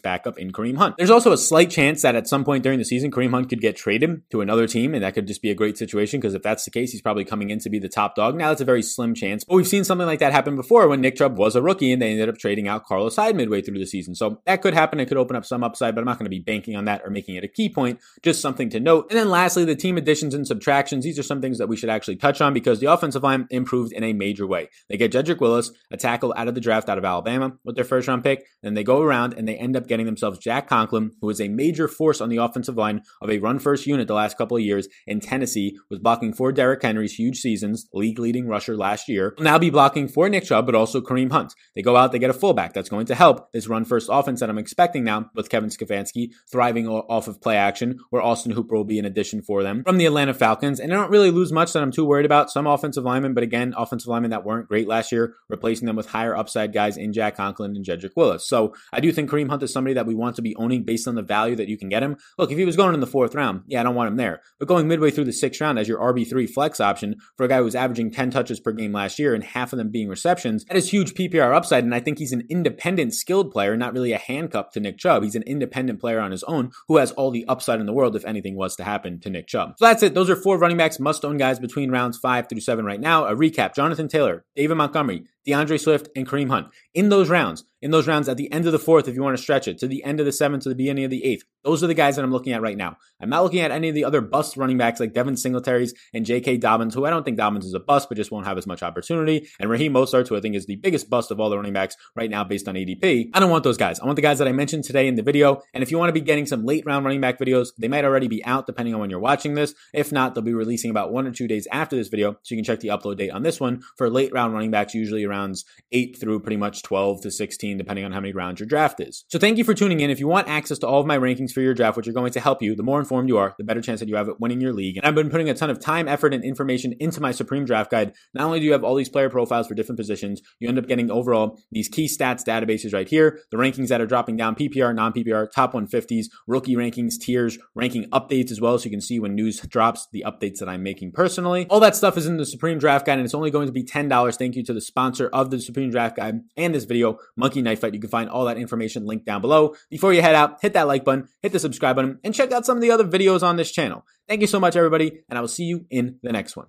backup 0.00 0.38
in 0.38 0.52
Kareem 0.52 0.76
Hunt. 0.76 0.96
There's 0.96 1.10
also 1.10 1.32
a 1.32 1.38
slight 1.38 1.70
chance 1.70 2.02
that 2.02 2.14
at 2.14 2.28
some 2.28 2.44
point 2.44 2.62
during 2.62 2.78
the 2.78 2.84
season, 2.84 3.10
Kareem 3.10 3.30
Hunt 3.30 3.48
could 3.48 3.60
get 3.60 3.76
traded 3.76 4.22
to 4.30 4.40
another 4.40 4.66
team, 4.66 4.94
and 4.94 5.02
that 5.02 5.14
could 5.14 5.26
just 5.26 5.42
be 5.42 5.50
a 5.50 5.54
great 5.54 5.78
situation 5.78 6.20
because 6.20 6.34
if 6.34 6.42
that's 6.42 6.64
the 6.64 6.70
case, 6.70 6.92
he's 6.92 7.02
probably 7.02 7.24
coming 7.24 7.50
in 7.50 7.58
to 7.60 7.70
be 7.70 7.78
the 7.78 7.88
top 7.88 8.14
dog. 8.14 8.36
Now, 8.36 8.48
that's 8.48 8.60
a 8.60 8.64
very 8.64 8.82
slim 8.82 9.14
chance, 9.14 9.44
but 9.44 9.54
we've 9.54 9.68
seen 9.68 9.84
something 9.84 10.06
like 10.06 10.20
that 10.20 10.32
happen 10.32 10.56
before 10.56 10.88
when 10.88 11.00
Nick 11.00 11.16
Chubb 11.16 11.38
was 11.38 11.56
a 11.56 11.62
rookie 11.62 11.92
and 11.92 12.00
they 12.00 12.10
ended 12.10 12.28
up 12.28 12.38
trading 12.38 12.68
out 12.68 12.84
Carlos 12.84 13.16
Hyde 13.16 13.36
midway 13.36 13.62
through 13.62 13.78
the 13.78 13.86
season. 13.86 14.14
So 14.14 14.40
that 14.46 14.62
could 14.62 14.74
happen. 14.74 15.00
It 15.00 15.06
could 15.06 15.16
open 15.16 15.36
up 15.36 15.44
some 15.44 15.64
upside, 15.64 15.94
but 15.94 16.00
I'm 16.00 16.06
not 16.06 16.18
going 16.18 16.26
to 16.26 16.30
be 16.30 16.40
banking 16.40 16.76
on 16.76 16.86
that 16.86 17.02
or 17.04 17.10
making 17.10 17.36
it 17.36 17.44
a 17.44 17.48
key 17.48 17.68
point. 17.68 18.00
Just 18.22 18.40
something 18.40 18.70
to 18.70 18.80
note. 18.80 19.06
And 19.10 19.18
then 19.18 19.30
lastly, 19.30 19.64
the 19.64 19.76
team 19.76 19.96
additions 19.96 20.34
and 20.40 20.46
subtractions. 20.46 21.04
These 21.04 21.18
are 21.18 21.22
some 21.22 21.42
things 21.42 21.58
that 21.58 21.68
we 21.68 21.76
should 21.76 21.90
actually 21.90 22.16
touch 22.16 22.40
on 22.40 22.54
because 22.54 22.80
the 22.80 22.90
offensive 22.90 23.22
line 23.22 23.46
improved 23.50 23.92
in 23.92 24.02
a 24.02 24.14
major 24.14 24.46
way. 24.46 24.68
They 24.88 24.96
get 24.96 25.12
Jedrick 25.12 25.40
Wills, 25.40 25.72
a 25.90 25.96
tackle 25.96 26.32
out 26.36 26.48
of 26.48 26.54
the 26.54 26.60
draft 26.60 26.88
out 26.88 26.98
of 26.98 27.04
Alabama 27.04 27.52
with 27.64 27.76
their 27.76 27.84
first 27.84 28.08
round 28.08 28.24
pick. 28.24 28.46
Then 28.62 28.74
they 28.74 28.82
go 28.82 29.02
around 29.02 29.34
and 29.34 29.46
they 29.46 29.56
end 29.56 29.76
up 29.76 29.86
getting 29.86 30.06
themselves 30.06 30.38
Jack 30.38 30.66
Conklin, 30.66 31.12
who 31.20 31.28
is 31.28 31.40
a 31.40 31.48
major 31.48 31.88
force 31.88 32.20
on 32.20 32.30
the 32.30 32.38
offensive 32.38 32.76
line 32.76 33.02
of 33.20 33.30
a 33.30 33.38
run 33.38 33.58
first 33.58 33.86
unit 33.86 34.08
the 34.08 34.14
last 34.14 34.38
couple 34.38 34.56
of 34.56 34.62
years 34.62 34.88
in 35.06 35.20
Tennessee, 35.20 35.78
was 35.90 35.98
blocking 35.98 36.32
for 36.32 36.52
Derrick 36.52 36.82
Henry's 36.82 37.14
huge 37.14 37.38
seasons, 37.38 37.86
league 37.92 38.18
leading 38.18 38.48
rusher 38.48 38.76
last 38.76 39.08
year. 39.08 39.34
Will 39.36 39.44
now 39.44 39.58
be 39.58 39.70
blocking 39.70 40.08
for 40.08 40.28
Nick 40.28 40.44
Chubb, 40.44 40.66
but 40.66 40.74
also 40.74 41.00
Kareem 41.00 41.30
Hunt. 41.30 41.54
They 41.74 41.82
go 41.82 41.96
out, 41.96 42.12
they 42.12 42.18
get 42.18 42.30
a 42.30 42.34
fullback 42.34 42.72
that's 42.72 42.88
going 42.88 43.06
to 43.06 43.14
help 43.14 43.52
this 43.52 43.68
run 43.68 43.84
first 43.84 44.08
offense 44.10 44.40
that 44.40 44.48
I'm 44.48 44.58
expecting 44.58 45.04
now 45.04 45.30
with 45.34 45.50
Kevin 45.50 45.70
Stefanski 45.70 46.30
thriving 46.50 46.88
off 46.88 47.28
of 47.28 47.40
play 47.40 47.56
action, 47.56 47.98
where 48.10 48.22
Austin 48.22 48.52
Hooper 48.52 48.74
will 48.74 48.84
be 48.84 48.98
an 48.98 49.04
addition 49.04 49.42
for 49.42 49.62
them 49.62 49.84
from 49.84 49.98
the 49.98 50.06
Atlanta 50.06 50.29
Falcons. 50.36 50.80
And 50.80 50.92
I 50.92 50.96
don't 50.96 51.10
really 51.10 51.30
lose 51.30 51.52
much 51.52 51.72
that 51.72 51.82
I'm 51.82 51.92
too 51.92 52.04
worried 52.04 52.26
about. 52.26 52.50
Some 52.50 52.66
offensive 52.66 53.04
linemen, 53.04 53.34
but 53.34 53.42
again, 53.42 53.74
offensive 53.76 54.08
linemen 54.08 54.30
that 54.30 54.44
weren't 54.44 54.68
great 54.68 54.88
last 54.88 55.12
year, 55.12 55.34
replacing 55.48 55.86
them 55.86 55.96
with 55.96 56.08
higher 56.08 56.36
upside 56.36 56.72
guys 56.72 56.96
in 56.96 57.12
Jack 57.12 57.36
Conklin 57.36 57.76
and 57.76 57.84
Jedrick 57.84 58.16
Wills. 58.16 58.46
So 58.46 58.74
I 58.92 59.00
do 59.00 59.12
think 59.12 59.30
Kareem 59.30 59.48
Hunt 59.48 59.62
is 59.62 59.72
somebody 59.72 59.94
that 59.94 60.06
we 60.06 60.14
want 60.14 60.36
to 60.36 60.42
be 60.42 60.56
owning 60.56 60.84
based 60.84 61.08
on 61.08 61.14
the 61.14 61.22
value 61.22 61.56
that 61.56 61.68
you 61.68 61.78
can 61.78 61.88
get 61.88 62.02
him. 62.02 62.16
Look, 62.38 62.50
if 62.50 62.58
he 62.58 62.64
was 62.64 62.76
going 62.76 62.94
in 62.94 63.00
the 63.00 63.06
fourth 63.06 63.34
round, 63.34 63.62
yeah, 63.66 63.80
I 63.80 63.82
don't 63.82 63.94
want 63.94 64.08
him 64.08 64.16
there. 64.16 64.40
But 64.58 64.68
going 64.68 64.88
midway 64.88 65.10
through 65.10 65.24
the 65.24 65.32
sixth 65.32 65.60
round 65.60 65.78
as 65.78 65.88
your 65.88 65.98
RB3 65.98 66.48
flex 66.48 66.80
option 66.80 67.16
for 67.36 67.44
a 67.44 67.48
guy 67.48 67.58
who 67.58 67.64
was 67.64 67.74
averaging 67.74 68.10
10 68.10 68.30
touches 68.30 68.60
per 68.60 68.72
game 68.72 68.92
last 68.92 69.18
year 69.18 69.34
and 69.34 69.44
half 69.44 69.72
of 69.72 69.78
them 69.78 69.90
being 69.90 70.08
receptions, 70.08 70.64
that 70.66 70.76
is 70.76 70.90
huge 70.90 71.14
PPR 71.14 71.54
upside. 71.54 71.84
And 71.84 71.94
I 71.94 72.00
think 72.00 72.18
he's 72.18 72.32
an 72.32 72.46
independent 72.48 73.14
skilled 73.14 73.50
player, 73.50 73.76
not 73.76 73.92
really 73.92 74.12
a 74.12 74.18
handcuff 74.18 74.70
to 74.72 74.80
Nick 74.80 74.98
Chubb. 74.98 75.22
He's 75.22 75.34
an 75.34 75.42
independent 75.44 76.00
player 76.00 76.20
on 76.20 76.30
his 76.30 76.42
own 76.44 76.72
who 76.88 76.96
has 76.96 77.12
all 77.12 77.30
the 77.30 77.44
upside 77.46 77.80
in 77.80 77.86
the 77.86 77.92
world 77.92 78.16
if 78.16 78.24
anything 78.24 78.56
was 78.56 78.76
to 78.76 78.84
happen 78.84 79.20
to 79.20 79.30
Nick 79.30 79.46
Chubb. 79.46 79.74
So 79.78 79.84
that's 79.86 80.02
it. 80.02 80.14
Those 80.20 80.28
are 80.28 80.36
four 80.36 80.58
running 80.58 80.76
backs 80.76 81.00
must 81.00 81.24
own 81.24 81.38
guys 81.38 81.58
between 81.58 81.90
rounds 81.90 82.18
five 82.18 82.46
through 82.46 82.60
seven 82.60 82.84
right 82.84 83.00
now. 83.00 83.24
A 83.24 83.34
recap 83.34 83.74
Jonathan 83.74 84.06
Taylor, 84.06 84.44
David 84.54 84.74
Montgomery, 84.74 85.24
D'Andre 85.46 85.78
Swift, 85.78 86.10
and 86.14 86.28
Kareem 86.28 86.50
Hunt. 86.50 86.66
In 86.92 87.08
those 87.08 87.30
rounds, 87.30 87.64
in 87.82 87.90
those 87.90 88.06
rounds 88.06 88.28
at 88.28 88.36
the 88.36 88.50
end 88.52 88.66
of 88.66 88.72
the 88.72 88.78
fourth, 88.78 89.08
if 89.08 89.14
you 89.14 89.22
want 89.22 89.36
to 89.36 89.42
stretch 89.42 89.68
it, 89.68 89.78
to 89.78 89.88
the 89.88 90.04
end 90.04 90.20
of 90.20 90.26
the 90.26 90.32
seventh, 90.32 90.62
to 90.64 90.68
the 90.68 90.74
beginning 90.74 91.04
of 91.04 91.10
the 91.10 91.24
eighth, 91.24 91.44
those 91.64 91.82
are 91.82 91.86
the 91.86 91.94
guys 91.94 92.16
that 92.16 92.24
I'm 92.24 92.32
looking 92.32 92.52
at 92.52 92.62
right 92.62 92.76
now. 92.76 92.96
I'm 93.20 93.28
not 93.28 93.42
looking 93.42 93.60
at 93.60 93.70
any 93.70 93.88
of 93.88 93.94
the 93.94 94.04
other 94.04 94.20
bust 94.20 94.56
running 94.56 94.78
backs 94.78 95.00
like 95.00 95.12
Devin 95.12 95.36
Singletary's 95.36 95.94
and 96.14 96.24
J.K. 96.24 96.56
Dobbins, 96.56 96.94
who 96.94 97.04
I 97.04 97.10
don't 97.10 97.24
think 97.24 97.36
Dobbins 97.36 97.66
is 97.66 97.74
a 97.74 97.80
bust, 97.80 98.08
but 98.08 98.16
just 98.16 98.30
won't 98.30 98.46
have 98.46 98.56
as 98.56 98.66
much 98.66 98.82
opportunity. 98.82 99.48
And 99.58 99.68
Raheem 99.68 99.92
Mostert, 99.92 100.28
who 100.28 100.36
I 100.36 100.40
think 100.40 100.54
is 100.54 100.66
the 100.66 100.76
biggest 100.76 101.10
bust 101.10 101.30
of 101.30 101.38
all 101.38 101.50
the 101.50 101.56
running 101.56 101.72
backs 101.72 101.96
right 102.16 102.30
now 102.30 102.44
based 102.44 102.66
on 102.66 102.74
ADP. 102.74 103.30
I 103.34 103.40
don't 103.40 103.50
want 103.50 103.64
those 103.64 103.76
guys. 103.76 104.00
I 104.00 104.06
want 104.06 104.16
the 104.16 104.22
guys 104.22 104.38
that 104.38 104.48
I 104.48 104.52
mentioned 104.52 104.84
today 104.84 105.06
in 105.06 105.16
the 105.16 105.22
video. 105.22 105.62
And 105.74 105.82
if 105.82 105.90
you 105.90 105.98
want 105.98 106.08
to 106.08 106.14
be 106.14 106.20
getting 106.20 106.46
some 106.46 106.64
late 106.64 106.84
round 106.86 107.04
running 107.04 107.20
back 107.20 107.38
videos, 107.38 107.68
they 107.78 107.88
might 107.88 108.04
already 108.04 108.28
be 108.28 108.44
out 108.44 108.66
depending 108.66 108.94
on 108.94 109.00
when 109.00 109.10
you're 109.10 109.20
watching 109.20 109.54
this. 109.54 109.74
If 109.92 110.12
not, 110.12 110.34
they'll 110.34 110.42
be 110.42 110.54
releasing 110.54 110.90
about 110.90 111.12
one 111.12 111.26
or 111.26 111.32
two 111.32 111.46
days 111.46 111.66
after 111.70 111.96
this 111.96 112.08
video. 112.08 112.32
So 112.42 112.54
you 112.54 112.56
can 112.56 112.64
check 112.64 112.80
the 112.80 112.88
upload 112.88 113.18
date 113.18 113.30
on 113.30 113.42
this 113.42 113.60
one 113.60 113.82
for 113.96 114.08
late 114.08 114.32
round 114.32 114.54
running 114.54 114.70
backs, 114.70 114.94
usually 114.94 115.24
around 115.24 115.56
8 115.92 116.18
through 116.18 116.40
pretty 116.40 116.56
much 116.56 116.82
12 116.82 117.22
to 117.22 117.30
16, 117.30 117.69
depending 117.78 118.04
on 118.04 118.12
how 118.12 118.20
many 118.20 118.32
rounds 118.32 118.60
your 118.60 118.66
draft 118.66 119.00
is. 119.00 119.24
So 119.28 119.38
thank 119.38 119.58
you 119.58 119.64
for 119.64 119.74
tuning 119.74 120.00
in. 120.00 120.10
If 120.10 120.20
you 120.20 120.28
want 120.28 120.48
access 120.48 120.78
to 120.80 120.86
all 120.86 121.00
of 121.00 121.06
my 121.06 121.18
rankings 121.18 121.52
for 121.52 121.60
your 121.60 121.74
draft, 121.74 121.96
which 121.96 122.08
are 122.08 122.12
going 122.12 122.32
to 122.32 122.40
help 122.40 122.62
you, 122.62 122.74
the 122.74 122.82
more 122.82 122.98
informed 122.98 123.28
you 123.28 123.38
are, 123.38 123.54
the 123.58 123.64
better 123.64 123.80
chance 123.80 124.00
that 124.00 124.08
you 124.08 124.16
have 124.16 124.28
at 124.28 124.40
winning 124.40 124.60
your 124.60 124.72
league. 124.72 124.96
And 124.96 125.06
I've 125.06 125.14
been 125.14 125.30
putting 125.30 125.48
a 125.48 125.54
ton 125.54 125.70
of 125.70 125.80
time, 125.80 126.08
effort, 126.08 126.34
and 126.34 126.44
information 126.44 126.94
into 127.00 127.20
my 127.20 127.32
Supreme 127.32 127.64
Draft 127.64 127.90
Guide. 127.90 128.12
Not 128.34 128.44
only 128.44 128.60
do 128.60 128.66
you 128.66 128.72
have 128.72 128.84
all 128.84 128.94
these 128.94 129.08
player 129.08 129.30
profiles 129.30 129.66
for 129.66 129.74
different 129.74 129.98
positions, 129.98 130.40
you 130.58 130.68
end 130.68 130.78
up 130.78 130.86
getting 130.86 131.10
overall 131.10 131.58
these 131.70 131.88
key 131.88 132.06
stats 132.06 132.44
databases 132.44 132.92
right 132.92 133.08
here, 133.08 133.40
the 133.50 133.56
rankings 133.56 133.88
that 133.88 134.00
are 134.00 134.06
dropping 134.06 134.36
down 134.36 134.54
PPR, 134.54 134.94
non 134.94 135.12
PPR, 135.12 135.50
top 135.50 135.72
150s, 135.72 136.26
rookie 136.46 136.76
rankings, 136.76 137.18
tiers, 137.20 137.58
ranking 137.74 138.08
updates 138.10 138.50
as 138.50 138.60
well, 138.60 138.78
so 138.78 138.84
you 138.84 138.90
can 138.90 139.00
see 139.00 139.20
when 139.20 139.34
news 139.34 139.60
drops, 139.60 140.08
the 140.12 140.24
updates 140.26 140.58
that 140.58 140.68
I'm 140.68 140.82
making 140.82 141.12
personally. 141.12 141.66
All 141.68 141.80
that 141.80 141.96
stuff 141.96 142.16
is 142.16 142.26
in 142.26 142.36
the 142.36 142.46
Supreme 142.46 142.78
Draft 142.78 143.06
Guide, 143.06 143.18
and 143.18 143.24
it's 143.24 143.34
only 143.34 143.50
going 143.50 143.66
to 143.66 143.72
be 143.72 143.84
$10. 143.84 144.36
Thank 144.36 144.56
you 144.56 144.64
to 144.64 144.72
the 144.72 144.80
sponsor 144.80 145.28
of 145.28 145.50
the 145.50 145.60
Supreme 145.60 145.90
Draft 145.90 146.16
Guide 146.16 146.40
and 146.56 146.74
this 146.74 146.84
video, 146.84 147.18
Monkey 147.36 147.59
Knife 147.62 147.80
Fight. 147.80 147.94
You 147.94 148.00
can 148.00 148.10
find 148.10 148.30
all 148.30 148.46
that 148.46 148.56
information 148.56 149.06
linked 149.06 149.26
down 149.26 149.40
below. 149.40 149.74
Before 149.90 150.12
you 150.12 150.22
head 150.22 150.34
out, 150.34 150.58
hit 150.62 150.72
that 150.72 150.86
like 150.86 151.04
button, 151.04 151.28
hit 151.42 151.52
the 151.52 151.58
subscribe 151.58 151.96
button, 151.96 152.18
and 152.24 152.34
check 152.34 152.52
out 152.52 152.66
some 152.66 152.76
of 152.76 152.82
the 152.82 152.90
other 152.90 153.04
videos 153.04 153.42
on 153.42 153.56
this 153.56 153.70
channel. 153.70 154.04
Thank 154.28 154.40
you 154.40 154.46
so 154.46 154.60
much, 154.60 154.76
everybody, 154.76 155.20
and 155.28 155.38
I 155.38 155.40
will 155.40 155.48
see 155.48 155.64
you 155.64 155.86
in 155.90 156.18
the 156.22 156.32
next 156.32 156.56
one. 156.56 156.66